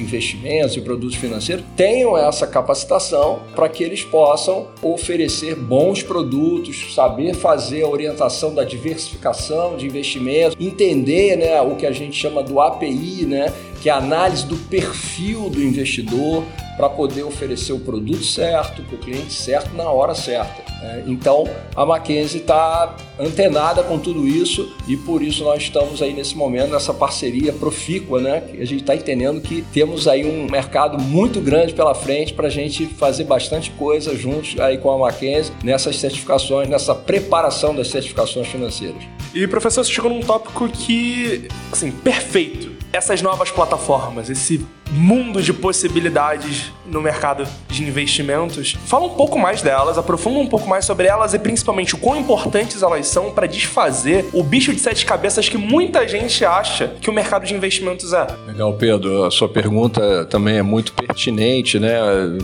investimentos 0.00 0.76
e 0.76 0.80
produtos 0.80 1.16
financeiros 1.16 1.64
tenham 1.76 2.16
essa 2.16 2.46
capacitação 2.46 3.40
para 3.54 3.68
que 3.68 3.84
eles 3.84 4.02
possam 4.02 4.68
oferecer 4.82 5.54
bons 5.54 6.02
produtos, 6.02 6.94
saber 6.94 7.34
fazer 7.34 7.82
a 7.82 7.88
orientação 7.88 8.54
da 8.54 8.64
diversificação 8.64 9.76
de 9.76 9.86
investimentos, 9.86 10.56
entender 10.58 11.36
né, 11.36 11.60
o 11.60 11.76
que 11.76 11.86
a 11.86 11.92
gente 11.92 12.16
chama 12.16 12.42
do 12.42 12.60
API, 12.60 13.26
né, 13.26 13.52
que 13.80 13.88
é 13.88 13.92
a 13.92 13.96
análise 13.96 14.46
do 14.46 14.56
perfil 14.56 15.48
do 15.48 15.62
investidor 15.62 16.44
para 16.76 16.88
poder 16.88 17.24
oferecer 17.24 17.74
o 17.74 17.78
produto 17.78 18.24
certo 18.24 18.82
para 18.82 18.94
o 18.94 18.98
cliente 18.98 19.34
certo 19.34 19.74
na 19.76 19.90
hora 19.90 20.14
certa. 20.14 20.62
É, 20.82 21.02
então, 21.06 21.44
a 21.76 21.84
Mackenzie 21.84 22.40
está 22.40 22.96
antenada 23.18 23.82
com 23.82 23.98
tudo 23.98 24.26
isso 24.26 24.72
e 24.88 24.96
por 24.96 25.22
isso 25.22 25.44
nós 25.44 25.62
estamos 25.62 26.00
aí 26.00 26.14
nesse 26.14 26.34
momento 26.34 26.70
nessa 26.70 26.94
parceria 26.94 27.52
profícua, 27.52 28.18
né? 28.18 28.44
A 28.54 28.64
gente 28.64 28.80
está 28.80 28.94
entendendo 28.94 29.42
que 29.42 29.60
temos 29.74 30.08
aí 30.08 30.24
um 30.24 30.50
mercado 30.50 30.98
muito 30.98 31.38
grande 31.38 31.74
pela 31.74 31.94
frente 31.94 32.32
para 32.32 32.46
a 32.46 32.50
gente 32.50 32.86
fazer 32.86 33.24
bastante 33.24 33.70
coisa 33.72 34.16
juntos 34.16 34.58
aí 34.58 34.78
com 34.78 34.90
a 34.90 34.96
Mackenzie 34.96 35.52
nessas 35.62 35.96
certificações, 35.96 36.66
nessa 36.66 36.94
preparação 36.94 37.74
das 37.74 37.88
certificações 37.88 38.46
financeiras. 38.46 39.02
E 39.34 39.46
professor, 39.46 39.84
você 39.84 39.92
chegou 39.92 40.10
num 40.10 40.20
tópico 40.20 40.66
que, 40.66 41.46
assim, 41.70 41.90
perfeito. 41.90 42.79
Essas 42.92 43.22
novas 43.22 43.50
plataformas, 43.50 44.28
esse 44.28 44.66
mundo 44.90 45.40
de 45.40 45.52
possibilidades 45.52 46.72
no 46.84 47.00
mercado 47.00 47.46
de 47.68 47.84
investimentos. 47.84 48.76
Fala 48.86 49.06
um 49.06 49.10
pouco 49.14 49.38
mais 49.38 49.62
delas, 49.62 49.96
aprofunda 49.96 50.38
um 50.40 50.46
pouco 50.46 50.68
mais 50.68 50.84
sobre 50.84 51.06
elas 51.06 51.32
e 51.32 51.38
principalmente 51.38 51.94
o 51.94 51.98
quão 51.98 52.18
importantes 52.18 52.82
elas 52.82 53.06
são 53.06 53.30
para 53.30 53.46
desfazer 53.46 54.28
o 54.32 54.42
bicho 54.42 54.72
de 54.72 54.80
sete 54.80 55.06
cabeças 55.06 55.48
que 55.48 55.56
muita 55.56 56.06
gente 56.08 56.44
acha 56.44 56.88
que 57.00 57.08
o 57.08 57.12
mercado 57.12 57.46
de 57.46 57.54
investimentos 57.54 58.12
é. 58.12 58.26
Legal, 58.46 58.72
Pedro. 58.74 59.24
A 59.24 59.30
sua 59.30 59.48
pergunta 59.48 60.24
também 60.26 60.56
é 60.56 60.62
muito 60.62 60.92
pertinente, 60.92 61.78
né? 61.78 62.00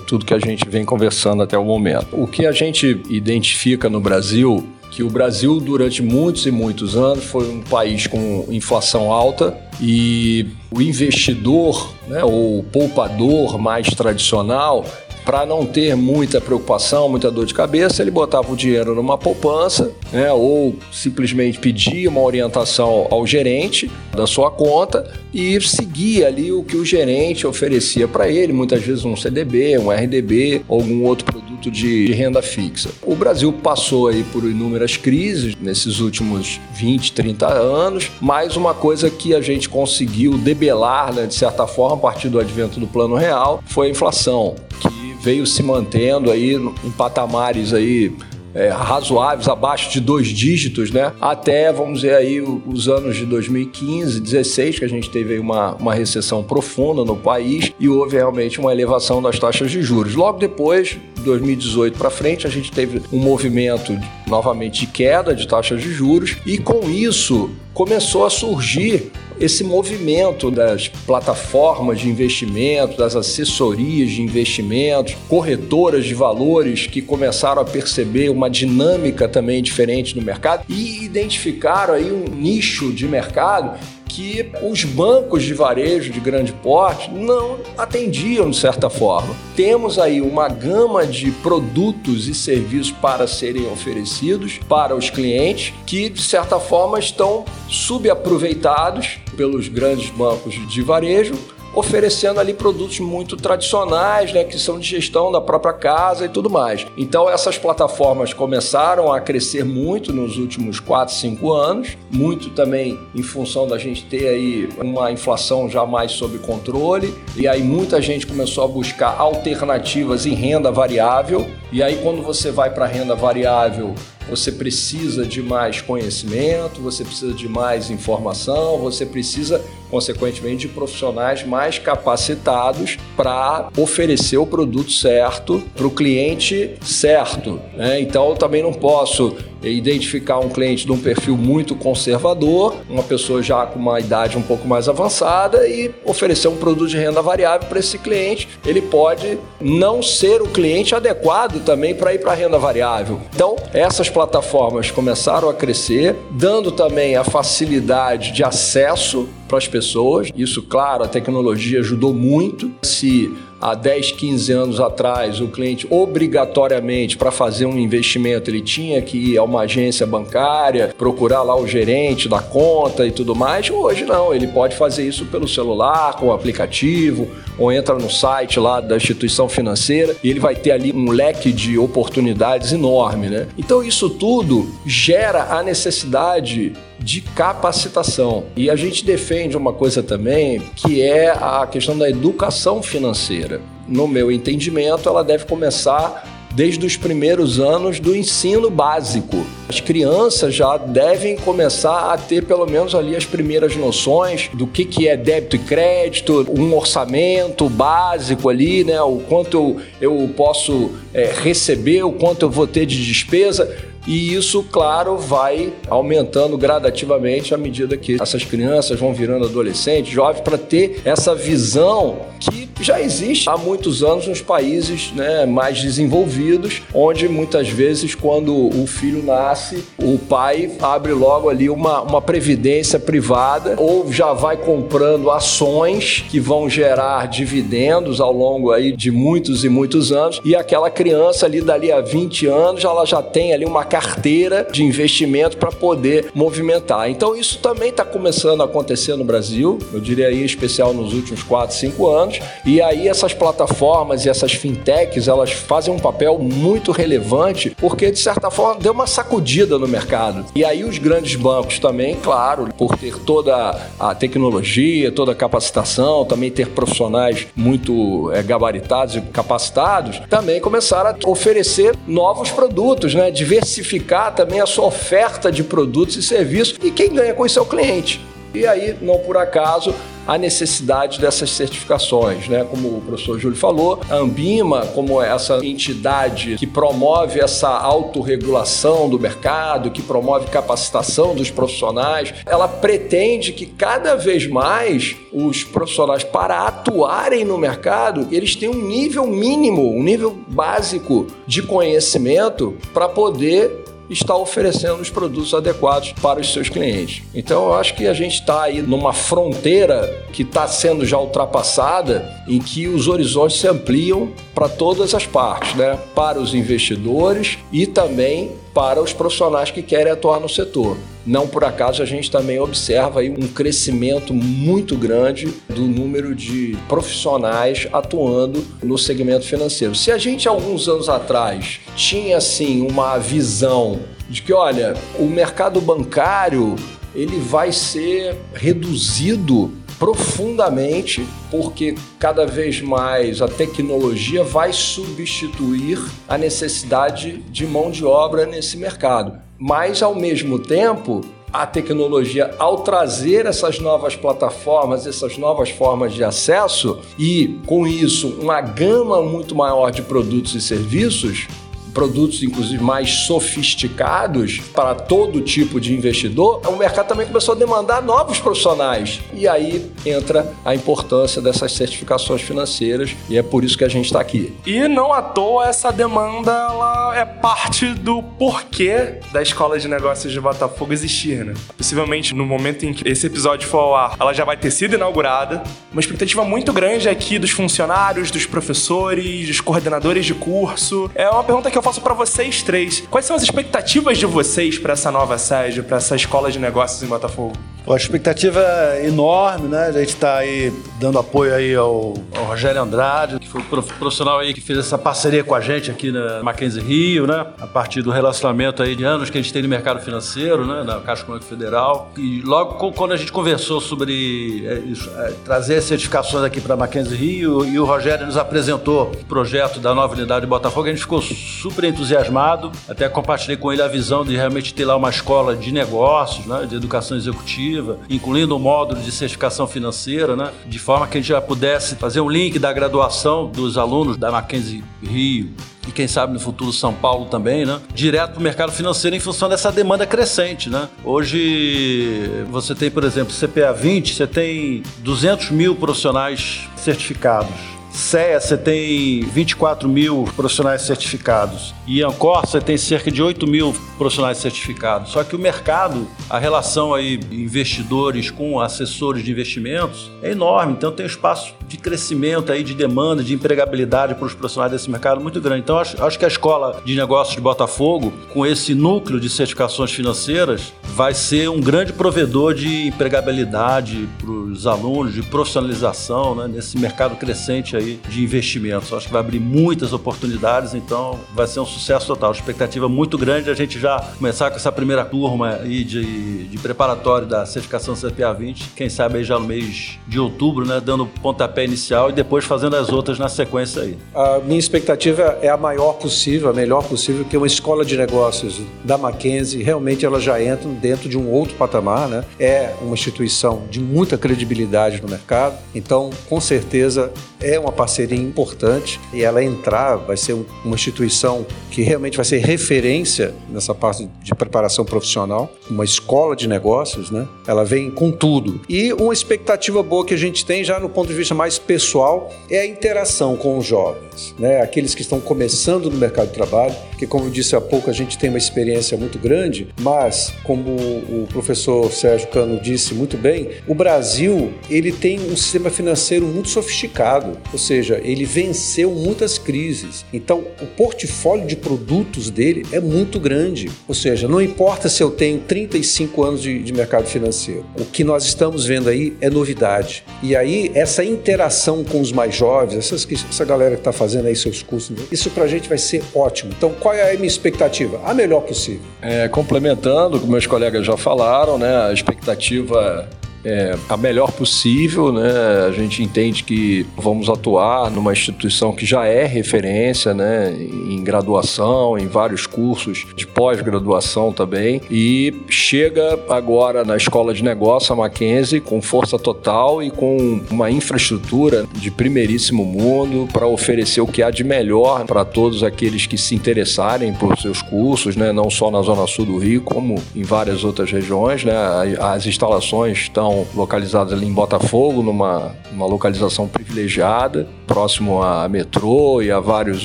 Tudo 0.06 0.24
que 0.24 0.34
a 0.34 0.38
gente 0.38 0.68
vem 0.68 0.84
conversando 0.84 1.42
até 1.42 1.58
o 1.58 1.64
momento. 1.64 2.08
O 2.12 2.26
que 2.26 2.46
a 2.46 2.52
gente 2.52 3.02
identifica 3.08 3.90
no 3.90 4.00
Brasil 4.00 4.64
que 4.96 5.02
o 5.02 5.10
Brasil, 5.10 5.60
durante 5.60 6.02
muitos 6.02 6.46
e 6.46 6.50
muitos 6.50 6.96
anos, 6.96 7.22
foi 7.22 7.46
um 7.50 7.60
país 7.60 8.06
com 8.06 8.46
inflação 8.48 9.12
alta 9.12 9.54
e 9.78 10.46
o 10.70 10.80
investidor, 10.80 11.92
né, 12.08 12.24
ou 12.24 12.62
poupador 12.62 13.58
mais 13.58 13.88
tradicional, 13.88 14.86
para 15.26 15.44
não 15.44 15.66
ter 15.66 15.96
muita 15.96 16.40
preocupação, 16.40 17.08
muita 17.08 17.32
dor 17.32 17.44
de 17.44 17.52
cabeça, 17.52 18.00
ele 18.00 18.12
botava 18.12 18.52
o 18.52 18.56
dinheiro 18.56 18.94
numa 18.94 19.18
poupança, 19.18 19.90
né, 20.12 20.32
ou 20.32 20.76
simplesmente 20.92 21.58
pedia 21.58 22.08
uma 22.08 22.20
orientação 22.20 23.08
ao 23.10 23.26
gerente 23.26 23.90
da 24.14 24.24
sua 24.24 24.52
conta 24.52 25.12
e 25.34 25.60
seguia 25.60 26.28
ali 26.28 26.52
o 26.52 26.62
que 26.62 26.76
o 26.76 26.84
gerente 26.84 27.44
oferecia 27.44 28.06
para 28.06 28.28
ele, 28.28 28.52
muitas 28.52 28.82
vezes 28.82 29.04
um 29.04 29.16
CDB, 29.16 29.76
um 29.78 29.90
RDB, 29.90 30.62
algum 30.68 31.04
outro 31.04 31.24
produto 31.24 31.72
de 31.72 32.12
renda 32.12 32.40
fixa. 32.40 32.88
O 33.02 33.16
Brasil 33.16 33.52
passou 33.52 34.06
aí 34.06 34.22
por 34.32 34.44
inúmeras 34.44 34.96
crises 34.96 35.56
nesses 35.60 35.98
últimos 35.98 36.60
20, 36.74 37.12
30 37.12 37.52
anos, 37.52 38.12
mas 38.20 38.56
uma 38.56 38.74
coisa 38.74 39.10
que 39.10 39.34
a 39.34 39.40
gente 39.40 39.68
conseguiu 39.68 40.38
debelar, 40.38 41.12
né, 41.12 41.26
de 41.26 41.34
certa 41.34 41.66
forma, 41.66 41.96
a 41.96 42.00
partir 42.00 42.28
do 42.28 42.38
advento 42.38 42.78
do 42.78 42.86
Plano 42.86 43.16
Real, 43.16 43.60
foi 43.66 43.88
a 43.88 43.90
inflação, 43.90 44.54
que 44.80 44.95
veio 45.26 45.44
se 45.44 45.60
mantendo 45.60 46.30
aí 46.30 46.54
em 46.54 46.90
patamares 46.92 47.74
aí 47.74 48.12
é, 48.54 48.68
razoáveis, 48.68 49.48
abaixo 49.48 49.90
de 49.90 50.00
dois 50.00 50.28
dígitos, 50.28 50.92
né? 50.92 51.12
Até, 51.20 51.72
vamos 51.72 52.02
dizer 52.02 52.14
aí, 52.14 52.40
os 52.40 52.88
anos 52.88 53.16
de 53.16 53.26
2015, 53.26 54.20
16, 54.20 54.78
que 54.78 54.84
a 54.84 54.88
gente 54.88 55.10
teve 55.10 55.36
uma, 55.40 55.74
uma 55.74 55.92
recessão 55.92 56.44
profunda 56.44 57.04
no 57.04 57.16
país 57.16 57.72
e 57.80 57.88
houve 57.88 58.16
realmente 58.16 58.60
uma 58.60 58.70
elevação 58.72 59.20
das 59.20 59.36
taxas 59.36 59.68
de 59.68 59.82
juros. 59.82 60.14
Logo 60.14 60.38
depois, 60.38 60.96
2018 61.24 61.98
para 61.98 62.08
frente, 62.08 62.46
a 62.46 62.50
gente 62.50 62.70
teve 62.70 63.02
um 63.12 63.18
movimento 63.18 63.98
novamente 64.28 64.82
de 64.82 64.86
queda 64.86 65.34
de 65.34 65.48
taxas 65.48 65.82
de 65.82 65.90
juros 65.92 66.36
e 66.46 66.56
com 66.56 66.88
isso 66.88 67.50
começou 67.74 68.24
a 68.24 68.30
surgir 68.30 69.10
esse 69.40 69.62
movimento 69.62 70.50
das 70.50 70.88
plataformas 70.88 72.00
de 72.00 72.08
investimento, 72.08 72.96
das 72.96 73.14
assessorias 73.14 74.10
de 74.10 74.22
investimentos, 74.22 75.16
corretoras 75.28 76.04
de 76.04 76.14
valores 76.14 76.86
que 76.86 77.02
começaram 77.02 77.60
a 77.60 77.64
perceber 77.64 78.30
uma 78.30 78.48
dinâmica 78.48 79.28
também 79.28 79.62
diferente 79.62 80.16
no 80.16 80.22
mercado 80.22 80.64
e 80.68 81.04
identificaram 81.04 81.94
aí 81.94 82.10
um 82.10 82.24
nicho 82.24 82.92
de 82.92 83.06
mercado 83.06 83.78
que 84.16 84.50
os 84.62 84.82
bancos 84.82 85.42
de 85.42 85.52
varejo 85.52 86.10
de 86.10 86.18
grande 86.20 86.50
porte 86.50 87.10
não 87.10 87.58
atendiam 87.76 88.48
de 88.48 88.56
certa 88.56 88.88
forma. 88.88 89.36
Temos 89.54 89.98
aí 89.98 90.22
uma 90.22 90.48
gama 90.48 91.06
de 91.06 91.30
produtos 91.30 92.26
e 92.26 92.34
serviços 92.34 92.90
para 92.90 93.26
serem 93.26 93.70
oferecidos 93.70 94.58
para 94.66 94.96
os 94.96 95.10
clientes 95.10 95.74
que 95.84 96.08
de 96.08 96.22
certa 96.22 96.58
forma 96.58 96.98
estão 96.98 97.44
subaproveitados 97.68 99.18
pelos 99.36 99.68
grandes 99.68 100.08
bancos 100.08 100.54
de 100.66 100.80
varejo 100.80 101.34
oferecendo 101.76 102.40
ali 102.40 102.54
produtos 102.54 102.98
muito 102.98 103.36
tradicionais, 103.36 104.32
né, 104.32 104.42
que 104.42 104.58
são 104.58 104.78
de 104.78 104.88
gestão 104.88 105.30
da 105.30 105.40
própria 105.40 105.74
casa 105.74 106.24
e 106.24 106.28
tudo 106.28 106.48
mais. 106.48 106.86
Então 106.96 107.28
essas 107.28 107.58
plataformas 107.58 108.32
começaram 108.32 109.12
a 109.12 109.20
crescer 109.20 109.64
muito 109.64 110.12
nos 110.12 110.38
últimos 110.38 110.80
4, 110.80 111.14
5 111.14 111.52
anos, 111.52 111.96
muito 112.10 112.50
também 112.50 112.98
em 113.14 113.22
função 113.22 113.68
da 113.68 113.76
gente 113.76 114.04
ter 114.06 114.26
aí 114.26 114.68
uma 114.78 115.12
inflação 115.12 115.68
já 115.68 115.84
mais 115.84 116.12
sob 116.12 116.38
controle, 116.38 117.14
e 117.36 117.46
aí 117.46 117.62
muita 117.62 118.00
gente 118.00 118.26
começou 118.26 118.64
a 118.64 118.68
buscar 118.68 119.14
alternativas 119.18 120.24
em 120.24 120.34
renda 120.34 120.72
variável, 120.72 121.46
e 121.70 121.82
aí 121.82 122.00
quando 122.02 122.22
você 122.22 122.50
vai 122.50 122.70
para 122.70 122.86
renda 122.86 123.14
variável, 123.14 123.94
você 124.28 124.50
precisa 124.50 125.24
de 125.24 125.42
mais 125.42 125.80
conhecimento, 125.80 126.80
você 126.80 127.04
precisa 127.04 127.32
de 127.32 127.48
mais 127.48 127.90
informação, 127.90 128.78
você 128.78 129.06
precisa, 129.06 129.64
consequentemente, 129.90 130.66
de 130.66 130.68
profissionais 130.68 131.44
mais 131.44 131.78
capacitados 131.78 132.98
para 133.16 133.70
oferecer 133.76 134.38
o 134.38 134.46
produto 134.46 134.90
certo 134.90 135.62
para 135.74 135.86
o 135.86 135.90
cliente 135.90 136.74
certo. 136.82 137.60
Né? 137.76 138.00
Então, 138.00 138.30
eu 138.30 138.36
também 138.36 138.62
não 138.62 138.72
posso 138.72 139.36
identificar 139.70 140.38
um 140.38 140.48
cliente 140.48 140.86
de 140.86 140.92
um 140.92 140.98
perfil 140.98 141.36
muito 141.36 141.74
conservador, 141.74 142.76
uma 142.88 143.02
pessoa 143.02 143.42
já 143.42 143.66
com 143.66 143.78
uma 143.78 144.00
idade 144.00 144.36
um 144.36 144.42
pouco 144.42 144.66
mais 144.66 144.88
avançada 144.88 145.66
e 145.68 145.94
oferecer 146.04 146.48
um 146.48 146.56
produto 146.56 146.88
de 146.88 146.96
renda 146.96 147.22
variável 147.22 147.68
para 147.68 147.78
esse 147.78 147.98
cliente. 147.98 148.48
Ele 148.64 148.82
pode 148.82 149.38
não 149.60 150.02
ser 150.02 150.42
o 150.42 150.48
cliente 150.48 150.94
adequado 150.94 151.64
também 151.64 151.94
para 151.94 152.14
ir 152.14 152.18
para 152.18 152.32
a 152.32 152.34
renda 152.34 152.58
variável. 152.58 153.20
Então, 153.34 153.56
essas 153.72 154.08
plataformas 154.08 154.90
começaram 154.90 155.48
a 155.48 155.54
crescer, 155.54 156.16
dando 156.30 156.70
também 156.70 157.16
a 157.16 157.24
facilidade 157.24 158.32
de 158.32 158.42
acesso 158.44 159.28
para 159.46 159.58
as 159.58 159.68
pessoas. 159.68 160.30
Isso, 160.36 160.62
claro, 160.62 161.04
a 161.04 161.08
tecnologia 161.08 161.80
ajudou 161.80 162.12
muito. 162.12 162.70
Se 162.82 163.32
há 163.60 163.74
10, 163.74 164.12
15 164.12 164.52
anos 164.52 164.80
atrás, 164.80 165.40
o 165.40 165.48
cliente 165.48 165.86
obrigatoriamente 165.90 167.16
para 167.16 167.30
fazer 167.30 167.66
um 167.66 167.78
investimento 167.78 168.50
ele 168.50 168.60
tinha 168.60 169.00
que 169.00 169.32
ir 169.32 169.38
a 169.38 169.42
uma 169.42 169.62
agência 169.62 170.06
bancária, 170.06 170.94
procurar 170.96 171.42
lá 171.42 171.58
o 171.58 171.66
gerente 171.66 172.28
da 172.28 172.40
conta 172.40 173.06
e 173.06 173.10
tudo 173.10 173.34
mais. 173.34 173.70
Hoje 173.70 174.04
não, 174.04 174.34
ele 174.34 174.46
pode 174.46 174.76
fazer 174.76 175.06
isso 175.06 175.24
pelo 175.26 175.48
celular, 175.48 176.14
com 176.16 176.26
o 176.26 176.32
aplicativo, 176.32 177.28
ou 177.58 177.72
entra 177.72 177.94
no 177.94 178.10
site 178.10 178.58
lá 178.58 178.80
da 178.80 178.96
instituição 178.96 179.48
financeira 179.48 180.16
e 180.22 180.30
ele 180.30 180.40
vai 180.40 180.54
ter 180.54 180.72
ali 180.72 180.92
um 180.92 181.10
leque 181.10 181.52
de 181.52 181.78
oportunidades 181.78 182.72
enorme, 182.72 183.28
né? 183.28 183.48
Então 183.56 183.82
isso 183.82 184.10
tudo 184.10 184.70
gera 184.84 185.56
a 185.56 185.62
necessidade 185.62 186.72
de 186.98 187.20
capacitação. 187.20 188.44
E 188.56 188.70
a 188.70 188.76
gente 188.76 189.04
defende 189.04 189.56
uma 189.56 189.72
coisa 189.72 190.02
também 190.02 190.60
que 190.74 191.02
é 191.02 191.30
a 191.30 191.66
questão 191.70 191.96
da 191.96 192.08
educação 192.08 192.82
financeira. 192.82 193.60
No 193.86 194.08
meu 194.08 194.32
entendimento, 194.32 195.08
ela 195.08 195.22
deve 195.22 195.44
começar 195.44 196.35
desde 196.56 196.86
os 196.86 196.96
primeiros 196.96 197.60
anos 197.60 198.00
do 198.00 198.16
ensino 198.16 198.70
básico. 198.70 199.44
As 199.68 199.78
crianças 199.78 200.54
já 200.54 200.78
devem 200.78 201.36
começar 201.36 202.14
a 202.14 202.16
ter 202.16 202.44
pelo 202.44 202.64
menos 202.64 202.94
ali 202.94 203.14
as 203.14 203.26
primeiras 203.26 203.76
noções 203.76 204.48
do 204.54 204.66
que, 204.66 204.86
que 204.86 205.06
é 205.06 205.18
débito 205.18 205.56
e 205.56 205.58
crédito, 205.58 206.46
um 206.58 206.74
orçamento 206.74 207.68
básico 207.68 208.48
ali, 208.48 208.84
né? 208.84 208.98
O 209.02 209.18
quanto 209.18 209.76
eu, 210.00 210.22
eu 210.22 210.30
posso 210.34 210.92
é, 211.12 211.30
receber, 211.42 212.02
o 212.04 212.12
quanto 212.12 212.46
eu 212.46 212.50
vou 212.50 212.66
ter 212.66 212.86
de 212.86 213.04
despesa. 213.04 213.76
E 214.06 214.34
isso, 214.34 214.62
claro, 214.70 215.16
vai 215.16 215.72
aumentando 215.88 216.56
gradativamente 216.56 217.54
à 217.54 217.58
medida 217.58 217.96
que 217.96 218.16
essas 218.20 218.44
crianças 218.44 218.98
vão 218.98 219.12
virando 219.12 219.46
adolescentes, 219.46 220.12
jovens, 220.12 220.40
para 220.40 220.56
ter 220.58 221.00
essa 221.04 221.34
visão 221.34 222.18
que 222.38 222.68
já 222.80 223.00
existe 223.00 223.48
há 223.48 223.56
muitos 223.56 224.02
anos 224.02 224.26
nos 224.26 224.40
países 224.40 225.10
né, 225.12 225.46
mais 225.46 225.82
desenvolvidos, 225.82 226.82
onde 226.94 227.28
muitas 227.28 227.68
vezes, 227.68 228.14
quando 228.14 228.54
o 228.54 228.86
filho 228.86 229.22
nasce, 229.22 229.84
o 229.98 230.18
pai 230.18 230.70
abre 230.80 231.12
logo 231.12 231.48
ali 231.48 231.68
uma, 231.68 232.02
uma 232.02 232.22
previdência 232.22 232.98
privada 232.98 233.74
ou 233.78 234.12
já 234.12 234.32
vai 234.32 234.56
comprando 234.56 235.30
ações 235.30 236.24
que 236.28 236.38
vão 236.38 236.68
gerar 236.68 237.26
dividendos 237.26 238.20
ao 238.20 238.32
longo 238.32 238.70
aí 238.70 238.92
de 238.92 239.10
muitos 239.10 239.64
e 239.64 239.68
muitos 239.68 240.12
anos, 240.12 240.40
e 240.44 240.54
aquela 240.54 240.90
criança 240.90 241.46
ali 241.46 241.60
dali 241.60 241.90
a 241.90 242.00
20 242.00 242.46
anos, 242.46 242.84
ela 242.84 243.04
já 243.04 243.22
tem 243.22 243.52
ali 243.52 243.64
uma 243.64 243.84
carteira 243.96 244.68
de 244.70 244.84
investimento 244.84 245.56
para 245.56 245.72
poder 245.72 246.30
movimentar. 246.34 247.08
Então 247.08 247.34
isso 247.34 247.58
também 247.60 247.88
está 247.88 248.04
começando 248.04 248.60
a 248.60 248.66
acontecer 248.66 249.16
no 249.16 249.24
Brasil, 249.24 249.78
eu 249.90 249.98
diria 249.98 250.28
aí 250.28 250.44
especial 250.44 250.92
nos 250.92 251.14
últimos 251.14 251.42
4, 251.42 251.74
5 251.74 252.06
anos, 252.06 252.40
e 252.66 252.82
aí 252.82 253.08
essas 253.08 253.32
plataformas 253.32 254.26
e 254.26 254.28
essas 254.28 254.52
fintechs, 254.52 255.28
elas 255.28 255.50
fazem 255.50 255.94
um 255.94 255.98
papel 255.98 256.38
muito 256.38 256.92
relevante, 256.92 257.70
porque 257.70 258.10
de 258.10 258.18
certa 258.18 258.50
forma 258.50 258.82
deu 258.82 258.92
uma 258.92 259.06
sacudida 259.06 259.78
no 259.78 259.88
mercado. 259.88 260.44
E 260.54 260.62
aí 260.62 260.84
os 260.84 260.98
grandes 260.98 261.34
bancos 261.34 261.78
também, 261.78 262.16
claro, 262.16 262.68
por 262.76 262.98
ter 262.98 263.18
toda 263.20 263.80
a 263.98 264.14
tecnologia, 264.14 265.10
toda 265.10 265.32
a 265.32 265.34
capacitação, 265.34 266.26
também 266.26 266.50
ter 266.50 266.68
profissionais 266.68 267.46
muito 267.56 268.30
é, 268.32 268.42
gabaritados 268.42 269.16
e 269.16 269.22
capacitados, 269.22 270.20
também 270.28 270.60
começaram 270.60 271.10
a 271.10 271.30
oferecer 271.30 271.96
novos 272.06 272.50
produtos, 272.50 273.14
né? 273.14 273.30
diversificar 273.30 273.85
diversificar 273.86 274.34
também 274.34 274.60
a 274.60 274.66
sua 274.66 274.86
oferta 274.86 275.50
de 275.50 275.62
produtos 275.62 276.16
e 276.16 276.22
serviços 276.22 276.78
e 276.82 276.90
quem 276.90 277.12
ganha 277.12 277.32
com 277.32 277.46
isso 277.46 277.58
é 277.58 277.62
o 277.62 277.66
cliente. 277.66 278.20
E 278.52 278.66
aí, 278.66 278.96
não 279.00 279.18
por 279.18 279.36
acaso, 279.36 279.94
a 280.26 280.36
necessidade 280.36 281.20
dessas 281.20 281.50
certificações, 281.50 282.48
né? 282.48 282.64
Como 282.68 282.88
o 282.88 283.00
professor 283.00 283.38
Júlio 283.38 283.56
falou, 283.56 284.00
a 284.10 284.16
Ambima, 284.16 284.86
como 284.86 285.22
essa 285.22 285.64
entidade 285.64 286.56
que 286.56 286.66
promove 286.66 287.40
essa 287.40 287.68
autorregulação 287.68 289.08
do 289.08 289.18
mercado, 289.18 289.90
que 289.90 290.02
promove 290.02 290.46
capacitação 290.50 291.34
dos 291.34 291.50
profissionais, 291.50 292.34
ela 292.44 292.68
pretende 292.68 293.52
que 293.52 293.66
cada 293.66 294.14
vez 294.14 294.46
mais 294.46 295.16
os 295.32 295.64
profissionais, 295.64 296.24
para 296.24 296.66
atuarem 296.66 297.44
no 297.44 297.58
mercado, 297.58 298.26
eles 298.32 298.56
tenham 298.56 298.74
um 298.74 298.86
nível 298.86 299.26
mínimo, 299.26 299.94
um 299.94 300.02
nível 300.02 300.36
básico 300.48 301.26
de 301.46 301.62
conhecimento 301.62 302.76
para 302.92 303.08
poder 303.08 303.85
está 304.08 304.36
oferecendo 304.36 305.00
os 305.00 305.10
produtos 305.10 305.54
adequados 305.54 306.12
para 306.20 306.40
os 306.40 306.52
seus 306.52 306.68
clientes. 306.68 307.22
Então 307.34 307.66
eu 307.66 307.74
acho 307.74 307.94
que 307.94 308.06
a 308.06 308.14
gente 308.14 308.34
está 308.34 308.62
aí 308.62 308.82
numa 308.82 309.12
fronteira 309.12 310.24
que 310.32 310.42
está 310.42 310.66
sendo 310.68 311.04
já 311.04 311.18
ultrapassada, 311.18 312.44
em 312.46 312.58
que 312.58 312.86
os 312.86 313.08
horizontes 313.08 313.60
se 313.60 313.68
ampliam 313.68 314.32
para 314.54 314.68
todas 314.68 315.14
as 315.14 315.26
partes, 315.26 315.74
né? 315.74 315.98
para 316.14 316.38
os 316.38 316.54
investidores 316.54 317.58
e 317.72 317.86
também 317.86 318.52
para 318.72 319.02
os 319.02 319.12
profissionais 319.12 319.70
que 319.70 319.82
querem 319.82 320.12
atuar 320.12 320.40
no 320.40 320.48
setor. 320.48 320.96
Não 321.26 321.48
por 321.48 321.64
acaso 321.64 322.02
a 322.02 322.06
gente 322.06 322.30
também 322.30 322.60
observa 322.60 323.20
aí 323.20 323.30
um 323.30 323.48
crescimento 323.48 324.32
muito 324.32 324.96
grande 324.96 325.52
do 325.68 325.82
número 325.82 326.34
de 326.34 326.76
profissionais 326.88 327.88
atuando 327.92 328.64
no 328.82 328.96
segmento 328.96 329.44
financeiro. 329.44 329.94
Se 329.94 330.12
a 330.12 330.18
gente 330.18 330.46
alguns 330.46 330.88
anos 330.88 331.08
atrás 331.08 331.80
tinha 331.96 332.36
assim 332.36 332.86
uma 332.86 333.18
visão 333.18 333.98
de 334.30 334.40
que, 334.42 334.52
olha, 334.52 334.94
o 335.18 335.26
mercado 335.26 335.80
bancário 335.80 336.76
ele 337.14 337.40
vai 337.40 337.72
ser 337.72 338.36
reduzido 338.54 339.72
profundamente, 339.98 341.26
porque 341.50 341.94
cada 342.18 342.44
vez 342.44 342.80
mais 342.82 343.40
a 343.40 343.48
tecnologia 343.48 344.44
vai 344.44 344.72
substituir 344.72 345.98
a 346.28 346.36
necessidade 346.36 347.38
de 347.50 347.66
mão 347.66 347.90
de 347.90 348.04
obra 348.04 348.44
nesse 348.44 348.76
mercado. 348.76 349.45
Mas, 349.58 350.02
ao 350.02 350.14
mesmo 350.14 350.58
tempo, 350.58 351.22
a 351.52 351.66
tecnologia, 351.66 352.54
ao 352.58 352.78
trazer 352.80 353.46
essas 353.46 353.78
novas 353.78 354.14
plataformas, 354.14 355.06
essas 355.06 355.38
novas 355.38 355.70
formas 355.70 356.12
de 356.12 356.22
acesso 356.22 357.00
e, 357.18 357.58
com 357.66 357.86
isso, 357.86 358.28
uma 358.40 358.60
gama 358.60 359.22
muito 359.22 359.54
maior 359.54 359.90
de 359.90 360.02
produtos 360.02 360.54
e 360.54 360.60
serviços, 360.60 361.48
produtos 361.96 362.42
inclusive 362.42 362.84
mais 362.84 363.10
sofisticados 363.10 364.60
para 364.74 364.94
todo 364.94 365.40
tipo 365.40 365.80
de 365.80 365.94
investidor, 365.94 366.60
o 366.68 366.76
mercado 366.76 367.08
também 367.08 367.26
começou 367.26 367.54
a 367.54 367.58
demandar 367.58 368.02
novos 368.02 368.38
profissionais. 368.38 369.22
E 369.32 369.48
aí 369.48 369.90
entra 370.04 370.52
a 370.62 370.74
importância 370.74 371.40
dessas 371.40 371.72
certificações 371.72 372.42
financeiras 372.42 373.16
e 373.30 373.38
é 373.38 373.42
por 373.42 373.64
isso 373.64 373.78
que 373.78 373.84
a 373.84 373.88
gente 373.88 374.04
está 374.04 374.20
aqui. 374.20 374.54
E 374.66 374.86
não 374.86 375.10
à 375.10 375.22
toa 375.22 375.68
essa 375.68 375.90
demanda 375.90 376.52
ela 376.52 377.16
é 377.16 377.24
parte 377.24 377.94
do 377.94 378.22
porquê 378.22 379.20
da 379.32 379.40
Escola 379.40 379.78
de 379.78 379.88
Negócios 379.88 380.30
de 380.30 380.38
Botafogo 380.38 380.92
existir, 380.92 381.46
né? 381.46 381.54
Possivelmente 381.78 382.34
no 382.34 382.44
momento 382.44 382.84
em 382.84 382.92
que 382.92 383.08
esse 383.08 383.26
episódio 383.26 383.66
for 383.66 383.78
ao 383.78 383.96
ar, 383.96 384.16
ela 384.20 384.34
já 384.34 384.44
vai 384.44 384.58
ter 384.58 384.70
sido 384.70 384.96
inaugurada. 384.96 385.62
Uma 385.90 386.00
expectativa 386.00 386.44
muito 386.44 386.74
grande 386.74 387.08
aqui 387.08 387.38
dos 387.38 387.52
funcionários, 387.52 388.30
dos 388.30 388.44
professores, 388.44 389.46
dos 389.46 389.62
coordenadores 389.62 390.26
de 390.26 390.34
curso. 390.34 391.10
É 391.14 391.26
uma 391.30 391.42
pergunta 391.42 391.70
que 391.70 391.78
eu 391.78 391.85
faço 391.86 392.00
para 392.00 392.14
vocês 392.14 392.64
três. 392.64 393.04
Quais 393.08 393.24
são 393.24 393.36
as 393.36 393.44
expectativas 393.44 394.18
de 394.18 394.26
vocês 394.26 394.76
para 394.76 394.94
essa 394.94 395.12
nova 395.12 395.38
sede, 395.38 395.84
para 395.84 395.98
essa 395.98 396.16
Escola 396.16 396.50
de 396.50 396.58
Negócios 396.58 397.00
em 397.00 397.06
Botafogo? 397.06 397.52
A 397.88 397.94
expectativa 397.94 398.60
é 398.60 399.06
enorme, 399.06 399.68
né? 399.68 399.86
A 399.86 399.92
gente 399.92 400.08
está 400.08 400.38
aí 400.38 400.72
dando 400.98 401.20
apoio 401.20 401.54
aí 401.54 401.72
ao, 401.72 402.14
ao, 402.36 402.44
Rogério 402.44 402.82
Andrade, 402.82 403.38
que 403.38 403.48
foi 403.48 403.60
o 403.60 403.64
profissional 403.64 404.40
aí 404.40 404.52
que 404.52 404.60
fez 404.60 404.80
essa 404.80 404.98
parceria 404.98 405.44
com 405.44 405.54
a 405.54 405.60
gente 405.60 405.88
aqui 405.88 406.10
na 406.10 406.42
Mackenzie 406.42 406.82
Rio, 406.82 407.28
né? 407.28 407.46
A 407.60 407.66
partir 407.66 408.02
do 408.02 408.10
relacionamento 408.10 408.82
aí 408.82 408.96
de 408.96 409.04
anos 409.04 409.30
que 409.30 409.38
a 409.38 409.40
gente 409.40 409.52
tem 409.52 409.62
no 409.62 409.68
mercado 409.68 410.00
financeiro, 410.00 410.66
né? 410.66 410.82
Na 410.82 410.98
Caixa 410.98 411.22
Econômica 411.22 411.48
Federal. 411.48 412.10
E 412.16 412.42
logo 412.42 412.90
quando 412.90 413.12
a 413.12 413.16
gente 413.16 413.30
conversou 413.30 413.80
sobre 413.80 414.66
é, 414.66 414.78
isso, 414.80 415.08
é, 415.18 415.32
trazer 415.44 415.80
certificações 415.80 416.42
aqui 416.42 416.60
para 416.60 416.74
a 416.74 416.76
Mackenzie 416.76 417.16
Rio 417.16 417.64
e 417.64 417.78
o 417.78 417.84
Rogério 417.84 418.26
nos 418.26 418.36
apresentou 418.36 419.12
o 419.12 419.24
projeto 419.26 419.78
da 419.78 419.94
nova 419.94 420.12
unidade 420.12 420.40
de 420.40 420.48
Botafogo, 420.48 420.88
a 420.88 420.90
gente 420.90 421.02
ficou 421.02 421.22
super 421.22 421.84
entusiasmado. 421.84 422.72
Até 422.88 423.08
compartilhei 423.08 423.56
com 423.56 423.72
ele 423.72 423.80
a 423.80 423.88
visão 423.88 424.24
de 424.24 424.34
realmente 424.34 424.74
ter 424.74 424.84
lá 424.84 424.96
uma 424.96 425.10
escola 425.10 425.54
de 425.54 425.70
negócios, 425.70 426.44
né? 426.46 426.66
De 426.66 426.74
educação 426.74 427.16
executiva 427.16 427.75
incluindo 428.08 428.56
o 428.56 428.58
módulo 428.58 429.00
de 429.00 429.12
certificação 429.12 429.66
financeira, 429.66 430.36
né? 430.36 430.52
de 430.66 430.78
forma 430.78 431.06
que 431.06 431.18
a 431.18 431.20
gente 431.20 431.28
já 431.28 431.40
pudesse 431.40 431.96
fazer 431.96 432.20
um 432.20 432.28
link 432.28 432.58
da 432.58 432.72
graduação 432.72 433.46
dos 433.46 433.78
alunos 433.78 434.16
da 434.16 434.30
Mackenzie 434.30 434.84
Rio 435.02 435.50
e 435.86 435.92
quem 435.92 436.08
sabe 436.08 436.32
no 436.32 436.40
futuro 436.40 436.72
São 436.72 436.92
Paulo 436.92 437.26
também, 437.26 437.64
né? 437.64 437.80
Direto 437.94 438.32
para 438.32 438.40
o 438.40 438.42
mercado 438.42 438.72
financeiro 438.72 439.14
em 439.14 439.20
função 439.20 439.48
dessa 439.48 439.70
demanda 439.70 440.04
crescente, 440.04 440.68
né? 440.68 440.88
Hoje 441.04 442.28
você 442.50 442.74
tem, 442.74 442.90
por 442.90 443.04
exemplo, 443.04 443.32
CPA 443.32 443.72
20, 443.72 444.14
você 444.14 444.26
tem 444.26 444.82
200 444.98 445.50
mil 445.50 445.76
profissionais 445.76 446.68
certificados. 446.76 447.75
CEA 447.96 448.38
você 448.38 448.58
tem 448.58 449.20
24 449.22 449.88
mil 449.88 450.28
profissionais 450.36 450.82
certificados 450.82 451.74
e 451.86 452.02
Ancor 452.02 452.42
você 452.42 452.60
tem 452.60 452.76
cerca 452.76 453.10
de 453.10 453.22
8 453.22 453.46
mil 453.46 453.74
profissionais 453.96 454.36
certificados. 454.36 455.12
Só 455.12 455.24
que 455.24 455.34
o 455.34 455.38
mercado, 455.38 456.06
a 456.28 456.38
relação 456.38 456.92
aí 456.92 457.18
investidores 457.32 458.30
com 458.30 458.60
assessores 458.60 459.24
de 459.24 459.30
investimentos 459.30 460.10
é 460.22 460.32
enorme, 460.32 460.74
então 460.74 460.92
tem 460.92 461.06
um 461.06 461.08
espaço 461.08 461.54
de 461.66 461.78
crescimento 461.78 462.52
aí 462.52 462.62
de 462.62 462.74
demanda, 462.74 463.24
de 463.24 463.32
empregabilidade 463.32 464.14
para 464.14 464.26
os 464.26 464.34
profissionais 464.34 464.70
desse 464.70 464.90
mercado 464.90 465.20
muito 465.20 465.40
grande. 465.40 465.62
Então 465.62 465.78
acho, 465.78 466.02
acho 466.04 466.18
que 466.18 466.24
a 466.26 466.28
escola 466.28 466.82
de 466.84 466.94
negócios 466.94 467.34
de 467.34 467.40
Botafogo, 467.40 468.12
com 468.32 468.44
esse 468.44 468.74
núcleo 468.74 469.18
de 469.18 469.30
certificações 469.30 469.90
financeiras, 469.90 470.72
vai 470.84 471.14
ser 471.14 471.48
um 471.48 471.60
grande 471.60 471.94
provedor 471.94 472.52
de 472.52 472.86
empregabilidade 472.86 474.06
para 474.18 474.30
os 474.30 474.66
alunos, 474.66 475.14
de 475.14 475.22
profissionalização 475.22 476.34
né, 476.34 476.46
nesse 476.46 476.78
mercado 476.78 477.16
crescente 477.16 477.76
aí 477.76 477.85
aí 477.86 478.00
de 478.08 478.22
investimentos. 478.22 478.92
Acho 478.92 479.06
que 479.06 479.12
vai 479.12 479.20
abrir 479.20 479.40
muitas 479.40 479.92
oportunidades, 479.92 480.74
então 480.74 481.18
vai 481.34 481.46
ser 481.46 481.60
um 481.60 481.66
sucesso 481.66 482.06
total. 482.06 482.32
Expectativa 482.32 482.88
muito 482.88 483.16
grande 483.16 483.50
a 483.50 483.54
gente 483.54 483.78
já 483.78 483.98
começar 484.18 484.50
com 484.50 484.56
essa 484.56 484.72
primeira 484.72 485.04
turma 485.04 485.60
aí 485.62 485.84
de, 485.84 486.44
de 486.44 486.58
preparatório 486.58 487.26
da 487.26 487.46
certificação 487.46 487.94
CPA 487.94 488.32
20, 488.32 488.70
quem 488.76 488.88
sabe 488.88 489.18
aí 489.18 489.24
já 489.24 489.38
no 489.38 489.46
mês 489.46 489.98
de 490.06 490.18
outubro, 490.18 490.66
né, 490.66 490.80
dando 490.84 491.06
pontapé 491.06 491.64
inicial 491.64 492.10
e 492.10 492.12
depois 492.12 492.44
fazendo 492.44 492.76
as 492.76 492.90
outras 492.90 493.18
na 493.18 493.28
sequência 493.28 493.82
aí. 493.82 493.96
A 494.14 494.40
minha 494.40 494.58
expectativa 494.58 495.38
é 495.40 495.48
a 495.48 495.56
maior 495.56 495.94
possível, 495.94 496.50
a 496.50 496.52
melhor 496.52 496.82
possível, 496.84 497.24
que 497.24 497.36
uma 497.36 497.46
escola 497.46 497.84
de 497.84 497.96
negócios 497.96 498.60
da 498.84 498.98
Mackenzie 498.98 499.62
realmente 499.62 500.04
ela 500.04 500.20
já 500.20 500.42
entra 500.42 500.68
dentro 500.68 501.08
de 501.08 501.16
um 501.16 501.30
outro 501.30 501.54
patamar, 501.56 502.08
né? 502.08 502.24
É 502.38 502.74
uma 502.80 502.94
instituição 502.94 503.62
de 503.70 503.80
muita 503.80 504.18
credibilidade 504.18 505.00
no 505.00 505.08
mercado, 505.08 505.56
então 505.74 506.10
com 506.28 506.40
certeza 506.40 507.12
é 507.40 507.58
uma 507.58 507.72
parceria 507.76 508.18
importante 508.18 508.98
e 509.12 509.22
ela 509.22 509.44
entrar, 509.44 509.96
vai 509.96 510.16
ser 510.16 510.34
uma 510.64 510.74
instituição 510.74 511.46
que 511.70 511.82
realmente 511.82 512.16
vai 512.16 512.24
ser 512.24 512.38
referência 512.38 513.34
nessa 513.50 513.74
parte 513.74 514.08
de 514.22 514.34
preparação 514.34 514.84
profissional, 514.84 515.50
uma 515.70 515.84
escola 515.84 516.34
de 516.34 516.48
negócios, 516.48 517.10
né? 517.10 517.26
Ela 517.46 517.64
vem 517.64 517.90
com 517.90 518.10
tudo. 518.10 518.60
E 518.68 518.92
uma 518.92 519.12
expectativa 519.12 519.82
boa 519.82 520.04
que 520.04 520.14
a 520.14 520.16
gente 520.16 520.44
tem 520.44 520.64
já 520.64 520.80
no 520.80 520.88
ponto 520.88 521.08
de 521.08 521.14
vista 521.14 521.34
mais 521.34 521.58
pessoal 521.58 522.32
é 522.50 522.60
a 522.60 522.66
interação 522.66 523.36
com 523.36 523.58
os 523.58 523.66
jovens, 523.66 524.34
né? 524.38 524.60
Aqueles 524.60 524.94
que 524.94 525.02
estão 525.02 525.20
começando 525.20 525.90
no 525.90 525.96
mercado 525.96 526.28
de 526.28 526.34
trabalho, 526.34 526.74
que 526.98 527.06
como 527.06 527.26
eu 527.26 527.30
disse 527.30 527.54
há 527.54 527.60
pouco, 527.60 527.90
a 527.90 527.92
gente 527.92 528.18
tem 528.18 528.30
uma 528.30 528.38
experiência 528.38 528.96
muito 528.96 529.18
grande, 529.18 529.68
mas 529.80 530.32
como 530.44 530.70
o 530.70 531.26
professor 531.28 531.90
Sérgio 531.92 532.28
Cano 532.28 532.60
disse 532.60 532.94
muito 532.94 533.16
bem, 533.16 533.50
o 533.66 533.74
Brasil, 533.74 534.54
ele 534.70 534.92
tem 534.92 535.20
um 535.20 535.36
sistema 535.36 535.70
financeiro 535.70 536.26
muito 536.26 536.48
sofisticado, 536.48 537.38
ou 537.52 537.58
seja, 537.66 538.00
ele 538.02 538.24
venceu 538.24 538.90
muitas 538.90 539.38
crises. 539.38 540.04
Então, 540.12 540.44
o 540.60 540.66
portfólio 540.66 541.46
de 541.46 541.56
produtos 541.56 542.30
dele 542.30 542.64
é 542.72 542.80
muito 542.80 543.18
grande. 543.18 543.70
Ou 543.88 543.94
seja, 543.94 544.28
não 544.28 544.40
importa 544.40 544.88
se 544.88 545.02
eu 545.02 545.10
tenho 545.10 545.40
35 545.40 546.24
anos 546.24 546.42
de, 546.42 546.62
de 546.62 546.72
mercado 546.72 547.06
financeiro, 547.06 547.64
o 547.78 547.84
que 547.84 548.04
nós 548.04 548.24
estamos 548.24 548.64
vendo 548.64 548.88
aí 548.88 549.16
é 549.20 549.28
novidade. 549.28 550.04
E 550.22 550.36
aí, 550.36 550.70
essa 550.74 551.04
interação 551.04 551.82
com 551.84 552.00
os 552.00 552.12
mais 552.12 552.34
jovens, 552.34 552.78
essas, 552.78 553.06
essa 553.28 553.44
galera 553.44 553.74
que 553.74 553.80
está 553.80 553.92
fazendo 553.92 554.26
aí 554.26 554.36
seus 554.36 554.62
cursos, 554.62 554.96
isso 555.10 555.30
para 555.30 555.44
a 555.44 555.48
gente 555.48 555.68
vai 555.68 555.78
ser 555.78 556.02
ótimo. 556.14 556.52
Então, 556.56 556.72
qual 556.78 556.94
é 556.94 557.12
a 557.12 557.14
minha 557.14 557.26
expectativa? 557.26 558.00
A 558.04 558.14
melhor 558.14 558.42
possível. 558.42 558.82
É, 559.02 559.28
complementando, 559.28 560.20
como 560.20 560.32
meus 560.32 560.46
colegas 560.46 560.86
já 560.86 560.96
falaram, 560.96 561.58
né, 561.58 561.88
a 561.88 561.92
expectativa 561.92 563.08
é, 563.46 563.76
a 563.88 563.96
melhor 563.96 564.32
possível, 564.32 565.12
né? 565.12 565.30
A 565.68 565.70
gente 565.70 566.02
entende 566.02 566.42
que 566.42 566.84
vamos 566.96 567.28
atuar 567.28 567.92
numa 567.92 568.12
instituição 568.12 568.72
que 568.72 568.84
já 568.84 569.06
é 569.06 569.24
referência, 569.24 570.12
né? 570.12 570.52
Em 570.58 571.02
graduação, 571.04 571.96
em 571.96 572.08
vários 572.08 572.44
cursos 572.44 573.06
de 573.14 573.24
pós-graduação 573.24 574.32
também 574.32 574.80
e 574.90 575.32
chega 575.48 576.18
agora 576.28 576.84
na 576.84 576.96
escola 576.96 577.32
de 577.32 577.44
negócio 577.44 577.92
a 577.92 577.96
Mackenzie 577.96 578.60
com 578.60 578.82
força 578.82 579.16
total 579.16 579.80
e 579.80 579.92
com 579.92 580.40
uma 580.50 580.68
infraestrutura 580.68 581.66
de 581.72 581.88
primeiríssimo 581.88 582.64
mundo 582.64 583.28
para 583.32 583.46
oferecer 583.46 584.00
o 584.00 584.08
que 584.08 584.24
há 584.24 584.30
de 584.30 584.42
melhor 584.42 585.04
para 585.04 585.24
todos 585.24 585.62
aqueles 585.62 586.04
que 586.04 586.18
se 586.18 586.34
interessarem 586.34 587.12
por 587.14 587.38
seus 587.38 587.62
cursos, 587.62 588.16
né? 588.16 588.32
Não 588.32 588.50
só 588.50 588.72
na 588.72 588.82
zona 588.82 589.06
sul 589.06 589.24
do 589.24 589.38
Rio, 589.38 589.60
como 589.62 590.02
em 590.16 590.24
várias 590.24 590.64
outras 590.64 590.90
regiões, 590.90 591.44
né? 591.44 591.54
As 592.00 592.26
instalações 592.26 592.98
estão 592.98 593.35
localizados 593.54 594.12
ali 594.12 594.26
em 594.26 594.32
Botafogo, 594.32 595.02
numa, 595.02 595.54
numa 595.72 595.86
localização 595.86 596.46
privilegiada, 596.46 597.48
próximo 597.66 598.22
a 598.22 598.48
metrô 598.48 599.20
e 599.20 599.30
a 599.30 599.40
vários 599.40 599.84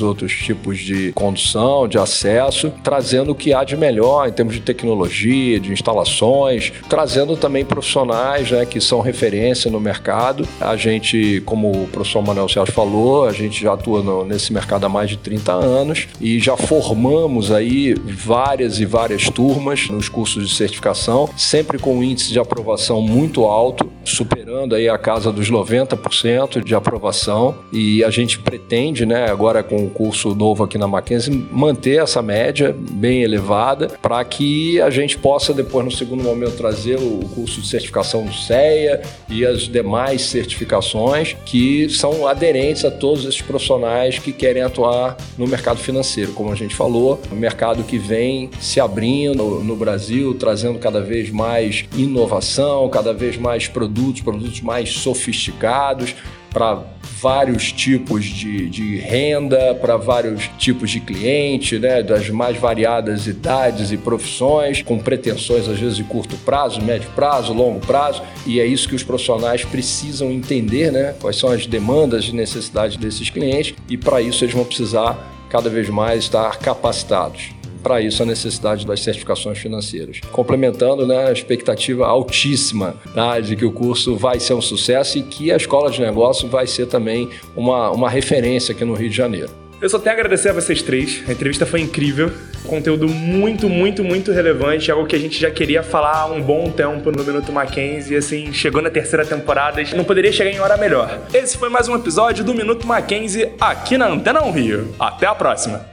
outros 0.00 0.32
tipos 0.32 0.78
de 0.78 1.12
condução, 1.12 1.88
de 1.88 1.98
acesso, 1.98 2.72
trazendo 2.82 3.32
o 3.32 3.34
que 3.34 3.52
há 3.52 3.64
de 3.64 3.76
melhor 3.76 4.28
em 4.28 4.32
termos 4.32 4.54
de 4.54 4.60
tecnologia, 4.60 5.58
de 5.58 5.72
instalações, 5.72 6.72
trazendo 6.88 7.36
também 7.36 7.64
profissionais 7.64 8.50
né, 8.50 8.64
que 8.64 8.80
são 8.80 9.00
referência 9.00 9.70
no 9.70 9.80
mercado. 9.80 10.46
A 10.60 10.76
gente, 10.76 11.42
como 11.44 11.84
o 11.84 11.88
professor 11.88 12.22
Manuel 12.22 12.48
Sérgio 12.48 12.72
falou, 12.72 13.26
a 13.26 13.32
gente 13.32 13.60
já 13.60 13.74
atua 13.74 14.02
no, 14.02 14.24
nesse 14.24 14.52
mercado 14.52 14.86
há 14.86 14.88
mais 14.88 15.10
de 15.10 15.16
30 15.16 15.52
anos 15.52 16.08
e 16.20 16.38
já 16.38 16.56
formamos 16.56 17.50
aí 17.50 17.94
várias 17.94 18.78
e 18.78 18.84
várias 18.84 19.28
turmas 19.28 19.88
nos 19.88 20.08
cursos 20.08 20.48
de 20.48 20.54
certificação, 20.54 21.28
sempre 21.36 21.78
com 21.78 21.96
um 21.96 22.02
índice 22.02 22.32
de 22.32 22.38
aprovação 22.38 23.00
muito 23.00 23.41
alto, 23.44 23.90
superando 24.04 24.74
aí 24.74 24.88
a 24.88 24.98
casa 24.98 25.32
dos 25.32 25.50
90% 25.50 26.62
de 26.62 26.74
aprovação. 26.74 27.56
E 27.72 28.02
a 28.04 28.10
gente 28.10 28.38
pretende, 28.38 29.06
né, 29.06 29.30
agora 29.30 29.62
com 29.62 29.84
o 29.84 29.90
curso 29.90 30.34
novo 30.34 30.64
aqui 30.64 30.78
na 30.78 30.86
Mackenzie, 30.86 31.32
manter 31.50 32.02
essa 32.02 32.22
média 32.22 32.74
bem 32.78 33.22
elevada 33.22 33.88
para 34.00 34.22
que 34.24 34.80
a 34.80 34.90
gente 34.90 35.18
possa 35.18 35.52
depois 35.52 35.84
no 35.84 35.90
segundo 35.90 36.22
momento 36.22 36.56
trazer 36.56 36.96
o 36.96 37.20
curso 37.34 37.60
de 37.60 37.66
certificação 37.68 38.24
do 38.24 38.32
CEA 38.32 39.02
e 39.28 39.44
as 39.44 39.62
demais 39.62 40.22
certificações 40.22 41.36
que 41.44 41.88
são 41.88 42.26
aderentes 42.26 42.84
a 42.84 42.90
todos 42.90 43.24
esses 43.24 43.40
profissionais 43.40 44.18
que 44.18 44.32
querem 44.32 44.62
atuar 44.62 45.16
no 45.36 45.46
mercado 45.46 45.78
financeiro, 45.78 46.32
como 46.32 46.50
a 46.50 46.54
gente 46.54 46.74
falou, 46.74 47.20
um 47.30 47.36
mercado 47.36 47.82
que 47.84 47.98
vem 47.98 48.50
se 48.60 48.80
abrindo 48.80 49.60
no 49.62 49.76
Brasil, 49.76 50.34
trazendo 50.34 50.78
cada 50.78 51.00
vez 51.00 51.30
mais 51.30 51.84
inovação, 51.96 52.88
cada 52.88 53.12
vez 53.22 53.36
mais 53.36 53.68
produtos, 53.68 54.20
produtos 54.20 54.60
mais 54.60 54.92
sofisticados, 54.94 56.14
para 56.52 56.84
vários 57.20 57.72
tipos 57.72 58.24
de, 58.24 58.68
de 58.68 58.96
renda, 58.96 59.74
para 59.74 59.96
vários 59.96 60.48
tipos 60.58 60.90
de 60.90 61.00
cliente, 61.00 61.78
né, 61.78 62.02
das 62.02 62.28
mais 62.28 62.58
variadas 62.58 63.26
idades 63.26 63.90
e 63.90 63.96
profissões, 63.96 64.82
com 64.82 64.98
pretensões 64.98 65.68
às 65.68 65.78
vezes 65.78 65.96
de 65.96 66.04
curto 66.04 66.36
prazo, 66.38 66.82
médio 66.82 67.08
prazo, 67.14 67.52
longo 67.52 67.80
prazo, 67.80 68.22
e 68.44 68.60
é 68.60 68.66
isso 68.66 68.88
que 68.88 68.94
os 68.94 69.02
profissionais 69.02 69.64
precisam 69.64 70.30
entender, 70.30 70.92
né, 70.92 71.14
quais 71.20 71.36
são 71.36 71.50
as 71.50 71.66
demandas 71.66 72.26
e 72.26 72.34
necessidades 72.34 72.96
desses 72.96 73.30
clientes, 73.30 73.74
e 73.88 73.96
para 73.96 74.20
isso 74.20 74.44
eles 74.44 74.54
vão 74.54 74.64
precisar 74.64 75.16
cada 75.48 75.70
vez 75.70 75.88
mais 75.88 76.24
estar 76.24 76.58
capacitados 76.58 77.61
para 77.82 78.00
isso 78.00 78.22
a 78.22 78.26
necessidade 78.26 78.86
das 78.86 79.00
certificações 79.00 79.58
financeiras. 79.58 80.20
Complementando 80.30 81.06
né, 81.06 81.28
a 81.28 81.32
expectativa 81.32 82.06
altíssima 82.06 82.94
tá, 83.14 83.40
de 83.40 83.56
que 83.56 83.64
o 83.64 83.72
curso 83.72 84.16
vai 84.16 84.38
ser 84.40 84.54
um 84.54 84.62
sucesso 84.62 85.18
e 85.18 85.22
que 85.22 85.50
a 85.50 85.56
escola 85.56 85.90
de 85.90 86.00
negócio 86.00 86.48
vai 86.48 86.66
ser 86.66 86.86
também 86.86 87.28
uma, 87.56 87.90
uma 87.90 88.08
referência 88.08 88.72
aqui 88.72 88.84
no 88.84 88.94
Rio 88.94 89.10
de 89.10 89.16
Janeiro. 89.16 89.62
Eu 89.82 89.88
só 89.88 89.98
tenho 89.98 90.14
a 90.14 90.14
agradecer 90.14 90.50
a 90.50 90.52
vocês 90.52 90.80
três. 90.80 91.24
A 91.28 91.32
entrevista 91.32 91.66
foi 91.66 91.80
incrível. 91.80 92.30
Conteúdo 92.68 93.08
muito, 93.08 93.68
muito, 93.68 94.04
muito 94.04 94.30
relevante. 94.30 94.92
Algo 94.92 95.08
que 95.08 95.16
a 95.16 95.18
gente 95.18 95.40
já 95.40 95.50
queria 95.50 95.82
falar 95.82 96.20
há 96.20 96.26
um 96.26 96.40
bom 96.40 96.70
tempo 96.70 97.10
no 97.10 97.24
Minuto 97.24 97.50
Mackenzie. 97.50 98.16
Assim, 98.16 98.52
chegou 98.52 98.80
na 98.80 98.90
terceira 98.90 99.26
temporada. 99.26 99.82
Não 99.96 100.04
poderia 100.04 100.30
chegar 100.30 100.52
em 100.52 100.60
hora 100.60 100.76
melhor. 100.76 101.26
Esse 101.34 101.58
foi 101.58 101.68
mais 101.68 101.88
um 101.88 101.96
episódio 101.96 102.44
do 102.44 102.54
Minuto 102.54 102.86
Mackenzie 102.86 103.50
aqui 103.60 103.98
na 103.98 104.06
Antena 104.06 104.44
1 104.44 104.52
Rio. 104.52 104.94
Até 105.00 105.26
a 105.26 105.34
próxima. 105.34 105.84